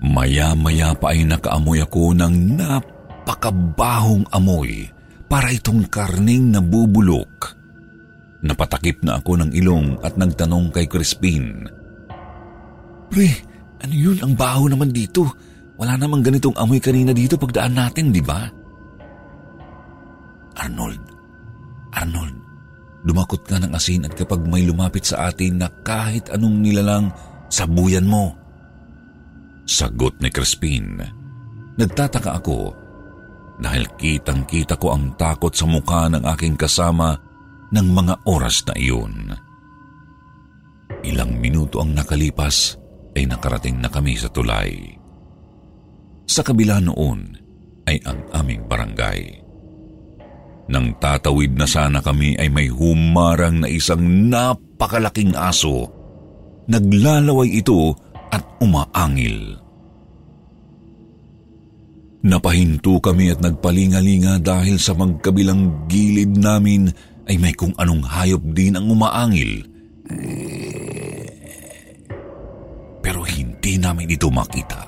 Maya-maya 0.00 0.96
pa 0.96 1.12
ay 1.12 1.28
nakaamoy 1.28 1.84
ako 1.84 2.16
ng 2.16 2.56
napakabahong 2.56 4.24
amoy 4.32 4.88
para 5.28 5.52
itong 5.52 5.84
karning 5.92 6.48
nabubulok. 6.48 7.52
Napatakip 8.40 9.04
na 9.04 9.20
ako 9.20 9.44
ng 9.44 9.50
ilong 9.52 10.00
at 10.00 10.16
nagtanong 10.16 10.72
kay 10.72 10.88
Crispin. 10.88 11.68
Pre, 13.12 13.28
ano 13.84 13.92
yun? 13.92 14.16
Ang 14.24 14.32
baho 14.32 14.72
naman 14.72 14.88
dito. 14.88 15.28
Wala 15.76 16.00
namang 16.00 16.24
ganitong 16.24 16.56
amoy 16.56 16.80
kanina 16.80 17.12
dito 17.12 17.36
pagdaan 17.36 17.76
natin, 17.76 18.08
di 18.08 18.24
ba? 18.24 18.48
Arnold, 20.56 21.00
Arnold, 21.92 22.36
dumakot 23.04 23.44
ka 23.44 23.60
ng 23.60 23.72
asin 23.72 24.08
at 24.08 24.12
kapag 24.16 24.44
may 24.48 24.64
lumapit 24.64 25.08
sa 25.08 25.28
atin 25.28 25.60
na 25.60 25.68
kahit 25.84 26.32
anong 26.32 26.60
nilalang, 26.60 27.12
sabuyan 27.52 28.04
mo. 28.08 28.39
Sagot 29.66 30.18
ni 30.20 30.28
Crispin. 30.32 31.00
Nagtataka 31.80 32.30
ako 32.40 32.60
dahil 33.60 33.84
kitang-kita 34.00 34.80
ko 34.80 34.96
ang 34.96 35.14
takot 35.20 35.52
sa 35.52 35.68
mukha 35.68 36.08
ng 36.08 36.24
aking 36.36 36.56
kasama 36.56 37.16
ng 37.70 37.86
mga 37.92 38.14
oras 38.26 38.64
na 38.66 38.74
iyon. 38.74 39.14
Ilang 41.04 41.40
minuto 41.40 41.80
ang 41.80 41.96
nakalipas 41.96 42.76
ay 43.16 43.24
nakarating 43.28 43.78
na 43.80 43.88
kami 43.88 44.16
sa 44.16 44.28
tulay. 44.32 44.96
Sa 46.28 46.44
kabila 46.44 46.78
noon 46.80 47.36
ay 47.88 47.98
ang 48.06 48.20
aming 48.36 48.64
barangay. 48.68 49.20
Nang 50.70 50.94
tatawid 51.02 51.58
na 51.58 51.66
sana 51.66 51.98
kami 51.98 52.38
ay 52.38 52.46
may 52.46 52.70
humarang 52.70 53.66
na 53.66 53.68
isang 53.68 54.30
napakalaking 54.30 55.34
aso. 55.34 55.90
Naglalaway 56.70 57.58
ito 57.58 57.90
at 58.30 58.42
umaangil. 58.62 59.58
Napahinto 62.20 63.00
kami 63.00 63.32
at 63.32 63.40
nagpalingalinga 63.40 64.44
dahil 64.44 64.76
sa 64.76 64.92
magkabilang 64.92 65.88
gilid 65.88 66.36
namin 66.36 66.92
ay 67.24 67.40
may 67.40 67.56
kung 67.56 67.72
anong 67.80 68.04
hayop 68.04 68.42
din 68.52 68.76
ang 68.76 68.92
umaangil. 68.92 69.64
Pero 73.00 73.24
hindi 73.24 73.80
namin 73.80 74.12
ito 74.12 74.28
makita. 74.28 74.84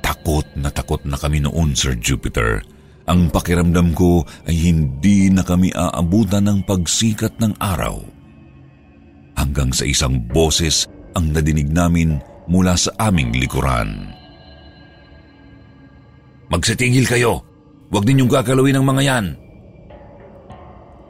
Takot 0.00 0.46
na 0.56 0.72
takot 0.72 1.04
na 1.04 1.20
kami 1.20 1.44
noon, 1.44 1.76
Sir 1.76 1.94
Jupiter. 2.00 2.64
Ang 3.04 3.28
pakiramdam 3.28 3.92
ko 3.92 4.24
ay 4.48 4.56
hindi 4.56 5.28
na 5.28 5.44
kami 5.44 5.74
aabutan 5.76 6.48
ng 6.48 6.58
pagsikat 6.64 7.36
ng 7.42 7.60
araw. 7.60 8.00
Hanggang 9.36 9.74
sa 9.76 9.84
isang 9.84 10.20
boses 10.32 10.89
ang 11.14 11.34
nadinig 11.34 11.70
namin 11.70 12.18
mula 12.50 12.74
sa 12.74 12.90
aming 12.98 13.34
likuran. 13.34 14.10
Magsitingil 16.50 17.06
kayo! 17.06 17.46
Huwag 17.90 18.06
ninyong 18.06 18.30
gagalawin 18.30 18.78
ang 18.78 18.86
mga 18.86 19.02
yan! 19.02 19.26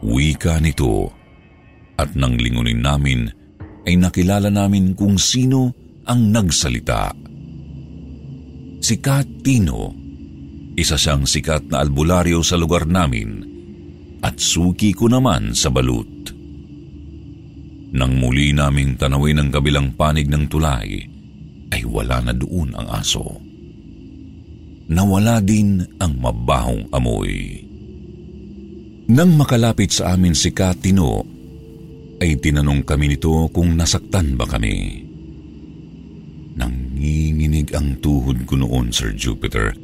Wika 0.00 0.56
nito 0.60 1.12
at 2.00 2.16
nang 2.16 2.40
lingunin 2.40 2.80
namin 2.80 3.28
ay 3.84 4.00
nakilala 4.00 4.48
namin 4.48 4.96
kung 4.96 5.20
sino 5.20 5.72
ang 6.08 6.32
nagsalita. 6.32 7.12
Si 8.80 8.96
Katino, 8.96 9.92
isa 10.76 10.96
siyang 10.96 11.28
sikat 11.28 11.68
na 11.68 11.84
albularyo 11.84 12.40
sa 12.40 12.56
lugar 12.56 12.88
namin 12.88 13.44
at 14.24 14.40
suki 14.40 14.96
ko 14.96 15.08
naman 15.08 15.52
sa 15.52 15.68
balut. 15.68 16.19
Nang 17.90 18.14
muli 18.14 18.54
naming 18.54 18.94
tanawin 18.94 19.42
ang 19.42 19.50
kabilang 19.50 19.98
panig 19.98 20.30
ng 20.30 20.46
tulay, 20.46 21.02
ay 21.74 21.82
wala 21.86 22.22
na 22.22 22.34
doon 22.34 22.70
ang 22.78 22.86
aso. 22.86 23.42
Nawala 24.90 25.42
din 25.42 25.82
ang 26.02 26.18
mabahong 26.18 26.90
amoy. 26.90 27.62
Nang 29.10 29.34
makalapit 29.34 29.90
sa 29.90 30.14
amin 30.14 30.34
si 30.34 30.54
Katino, 30.54 31.22
ay 32.22 32.38
tinanong 32.38 32.86
kami 32.86 33.14
nito 33.14 33.50
kung 33.50 33.74
nasaktan 33.74 34.38
ba 34.38 34.46
kami. 34.46 35.02
Nanginginig 36.54 37.74
ang 37.74 37.98
tuhod 37.98 38.46
ko 38.46 38.54
noon, 38.54 38.94
Sir 38.94 39.14
Jupiter, 39.14 39.74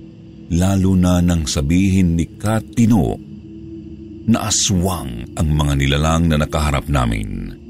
lalo 0.55 0.95
na 0.95 1.19
nang 1.19 1.47
sabihin 1.47 2.15
ni 2.15 2.27
Katino 2.39 3.19
na 4.27 4.47
aswang 4.47 5.27
ang 5.39 5.49
mga 5.55 5.75
nilalang 5.75 6.31
na 6.31 6.37
nakaharap 6.39 6.87
namin. 6.87 7.66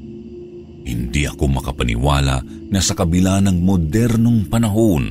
Hindi 0.86 1.26
ako 1.26 1.50
makapaniwala 1.50 2.46
na 2.70 2.78
sa 2.78 2.94
kabila 2.94 3.42
ng 3.42 3.58
modernong 3.58 4.46
panahon 4.46 5.04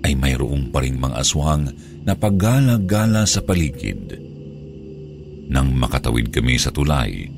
ay 0.00 0.16
mayroong 0.16 0.72
pa 0.72 0.80
rin 0.80 0.96
mga 0.96 1.20
aswang 1.20 1.68
na 2.08 2.16
paggala-gala 2.16 3.28
sa 3.28 3.44
paligid. 3.44 4.16
Nang 5.52 5.76
makatawid 5.76 6.32
kami 6.32 6.56
sa 6.56 6.72
tulay, 6.72 7.28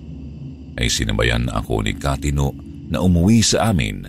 ay 0.79 0.87
sinabayan 0.87 1.51
ako 1.51 1.83
ni 1.83 1.99
Katino 1.99 2.55
na 2.87 3.03
umuwi 3.03 3.43
sa 3.43 3.75
amin. 3.75 4.07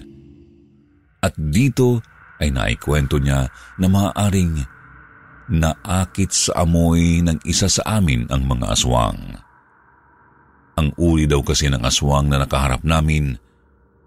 At 1.25 1.33
dito 1.37 2.05
ay 2.37 2.53
naikwento 2.53 3.17
niya 3.17 3.49
na 3.81 3.87
maaaring 3.89 4.61
naakit 5.49 6.29
sa 6.29 6.65
amoy 6.65 7.25
ng 7.25 7.41
isa 7.49 7.65
sa 7.65 7.97
amin 7.97 8.29
ang 8.29 8.45
mga 8.45 8.77
aswang. 8.77 9.40
Ang 10.81 10.97
uri 10.97 11.29
daw 11.29 11.45
kasi 11.45 11.69
ng 11.69 11.85
aswang 11.85 12.25
na 12.25 12.41
nakaharap 12.41 12.81
namin 12.81 13.37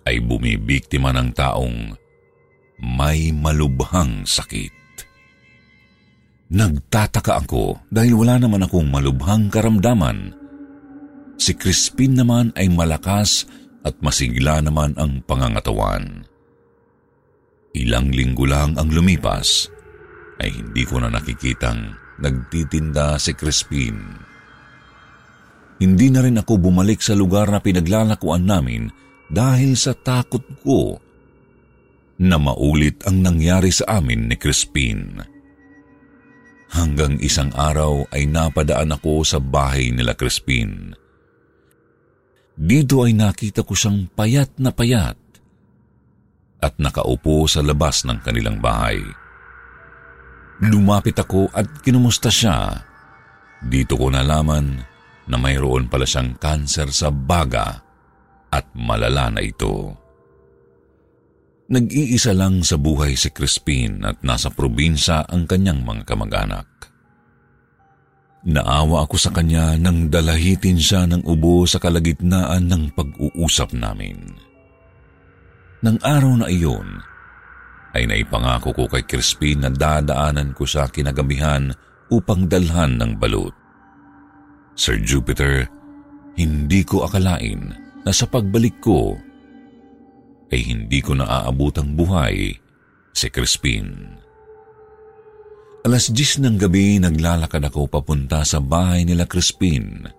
ay 0.02 0.18
bumibiktima 0.18 1.14
ng 1.14 1.30
taong 1.30 1.94
may 2.82 3.30
malubhang 3.30 4.26
sakit. 4.26 4.74
Nagtataka 6.50 7.46
ako 7.46 7.78
dahil 7.94 8.18
wala 8.18 8.42
naman 8.42 8.66
akong 8.66 8.90
malubhang 8.90 9.46
karamdaman 9.54 10.44
Si 11.34 11.52
Crispin 11.58 12.14
naman 12.14 12.54
ay 12.54 12.70
malakas 12.70 13.46
at 13.84 13.98
masigla 14.00 14.62
naman 14.62 14.94
ang 14.96 15.20
pangangatawan. 15.26 16.24
Ilang 17.74 18.14
linggo 18.14 18.46
lang 18.46 18.78
ang 18.78 18.88
lumipas 18.94 19.66
ay 20.38 20.54
hindi 20.54 20.86
ko 20.86 21.02
na 21.02 21.10
nakikitang 21.10 21.98
nagtitinda 22.22 23.18
si 23.18 23.34
Crispin. 23.34 23.98
Hindi 25.82 26.06
na 26.10 26.22
rin 26.22 26.38
ako 26.38 26.70
bumalik 26.70 27.02
sa 27.02 27.18
lugar 27.18 27.50
na 27.50 27.58
pinaglalakuan 27.58 28.46
namin 28.46 28.86
dahil 29.26 29.74
sa 29.74 29.90
takot 29.96 30.42
ko 30.62 31.02
na 32.22 32.38
maulit 32.38 33.02
ang 33.10 33.26
nangyari 33.26 33.74
sa 33.74 33.98
amin 33.98 34.30
ni 34.30 34.36
Crispin. 34.38 35.18
Hanggang 36.74 37.18
isang 37.22 37.50
araw 37.54 38.06
ay 38.14 38.26
napadaan 38.26 38.94
ako 38.94 39.22
sa 39.26 39.38
bahay 39.42 39.90
nila 39.90 40.14
Crispin. 40.14 40.94
Dito 42.54 43.02
ay 43.02 43.18
nakita 43.18 43.66
ko 43.66 43.74
siyang 43.74 44.06
payat 44.14 44.54
na 44.62 44.70
payat 44.70 45.18
at 46.62 46.74
nakaupo 46.78 47.50
sa 47.50 47.66
labas 47.66 48.06
ng 48.06 48.22
kanilang 48.22 48.62
bahay. 48.62 49.02
Lumapit 50.62 51.18
ako 51.18 51.50
at 51.50 51.66
kinumusta 51.82 52.30
siya. 52.30 52.78
Dito 53.58 53.98
ko 53.98 54.06
nalaman 54.06 54.93
na 55.28 55.36
mayroon 55.40 55.88
pala 55.88 56.04
siyang 56.04 56.36
kanser 56.36 56.92
sa 56.92 57.08
baga 57.08 57.80
at 58.52 58.66
malala 58.76 59.34
na 59.34 59.40
ito. 59.40 59.96
Nag-iisa 61.64 62.36
lang 62.36 62.60
sa 62.60 62.76
buhay 62.76 63.16
si 63.16 63.32
Crispin 63.32 64.04
at 64.04 64.20
nasa 64.20 64.52
probinsya 64.52 65.24
ang 65.24 65.48
kanyang 65.48 65.80
mga 65.80 66.04
kamag-anak. 66.04 66.68
Naawa 68.44 69.08
ako 69.08 69.16
sa 69.16 69.32
kanya 69.32 69.72
nang 69.80 70.12
dalahitin 70.12 70.76
siya 70.76 71.08
ng 71.08 71.24
ubo 71.24 71.64
sa 71.64 71.80
kalagitnaan 71.80 72.68
ng 72.68 72.92
pag-uusap 72.92 73.72
namin. 73.72 74.36
Nang 75.80 75.96
araw 76.04 76.44
na 76.44 76.52
iyon, 76.52 77.00
ay 77.96 78.04
naipangako 78.04 78.76
ko 78.76 78.84
kay 78.84 79.08
Crispin 79.08 79.64
na 79.64 79.72
dadaanan 79.72 80.52
ko 80.52 80.68
sa 80.68 80.84
kinagabihan 80.92 81.72
upang 82.12 82.44
dalhan 82.44 83.00
ng 83.00 83.16
balut. 83.16 83.63
Sir 84.74 84.98
Jupiter, 84.98 85.70
hindi 86.34 86.82
ko 86.82 87.06
akalain 87.06 87.70
na 88.02 88.10
sa 88.10 88.26
pagbalik 88.26 88.82
ko 88.82 89.14
ay 90.50 90.60
hindi 90.66 90.98
ko 90.98 91.14
naaabutang 91.14 91.94
buhay 91.94 92.58
si 93.14 93.26
Crispin. 93.30 94.18
Alas 95.84 96.10
10 96.10 96.42
ng 96.42 96.56
gabi 96.58 96.98
naglalakad 96.98 97.62
ako 97.70 97.86
papunta 97.86 98.42
sa 98.42 98.58
bahay 98.58 99.06
nila 99.06 99.30
Crispin. 99.30 100.10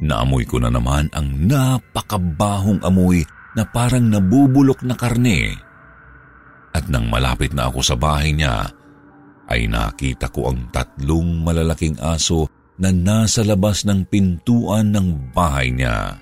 Naamoy 0.00 0.48
ko 0.48 0.58
na 0.58 0.72
naman 0.72 1.12
ang 1.12 1.28
napakabahong 1.46 2.80
amoy 2.82 3.20
na 3.52 3.68
parang 3.68 4.08
nabubulok 4.08 4.80
na 4.82 4.96
karne. 4.96 5.54
At 6.72 6.88
nang 6.88 7.10
malapit 7.12 7.52
na 7.52 7.68
ako 7.68 7.84
sa 7.84 7.98
bahay 8.00 8.32
niya, 8.32 8.64
ay 9.50 9.66
nakita 9.66 10.30
ko 10.30 10.54
ang 10.54 10.70
tatlong 10.70 11.42
malalaking 11.42 11.98
aso 11.98 12.46
na 12.80 12.88
nasa 12.90 13.44
labas 13.44 13.84
ng 13.84 14.08
pintuan 14.08 14.88
ng 14.90 15.36
bahay 15.36 15.68
niya. 15.68 16.16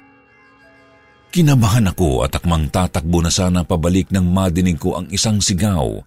Kinabahan 1.30 1.86
ako 1.94 2.26
at 2.26 2.34
akmang 2.34 2.66
tatakbo 2.66 3.22
na 3.22 3.30
sana 3.30 3.62
pabalik 3.62 4.10
nang 4.10 4.26
madinig 4.26 4.80
ko 4.80 4.98
ang 4.98 5.06
isang 5.14 5.38
sigaw 5.38 6.02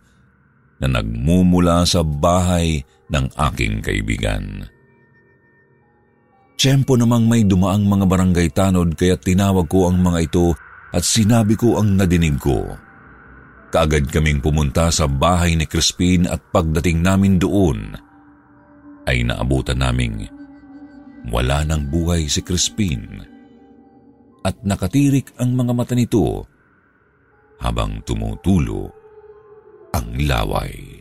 na 0.84 0.88
nagmumula 0.92 1.88
sa 1.88 2.04
bahay 2.04 2.84
ng 3.08 3.26
aking 3.38 3.80
kaibigan. 3.80 4.68
Tiyempo 6.58 7.00
namang 7.00 7.26
may 7.26 7.48
dumaang 7.48 7.86
mga 7.86 8.06
barangay 8.06 8.50
tanod 8.54 8.94
kaya 8.98 9.18
tinawag 9.18 9.66
ko 9.72 9.90
ang 9.90 10.02
mga 10.02 10.20
ito 10.30 10.54
at 10.92 11.06
sinabi 11.06 11.56
ko 11.56 11.80
ang 11.80 11.96
nadinig 11.96 12.38
ko. 12.38 12.66
Kaagad 13.72 14.12
kaming 14.12 14.44
pumunta 14.44 14.92
sa 14.92 15.08
bahay 15.08 15.56
ni 15.56 15.64
Crispin 15.64 16.28
at 16.28 16.44
pagdating 16.52 17.00
namin 17.00 17.40
doon, 17.40 17.96
ay 19.08 19.24
naabutan 19.26 19.80
naming 19.80 20.28
wala 21.30 21.62
ng 21.68 21.92
buhay 21.92 22.26
si 22.26 22.42
Crispin 22.42 23.22
at 24.42 24.58
nakatirik 24.66 25.38
ang 25.38 25.54
mga 25.54 25.74
mata 25.78 25.94
nito 25.94 26.50
habang 27.62 28.02
tumutulo 28.02 28.90
ang 29.94 30.18
laway. 30.18 31.01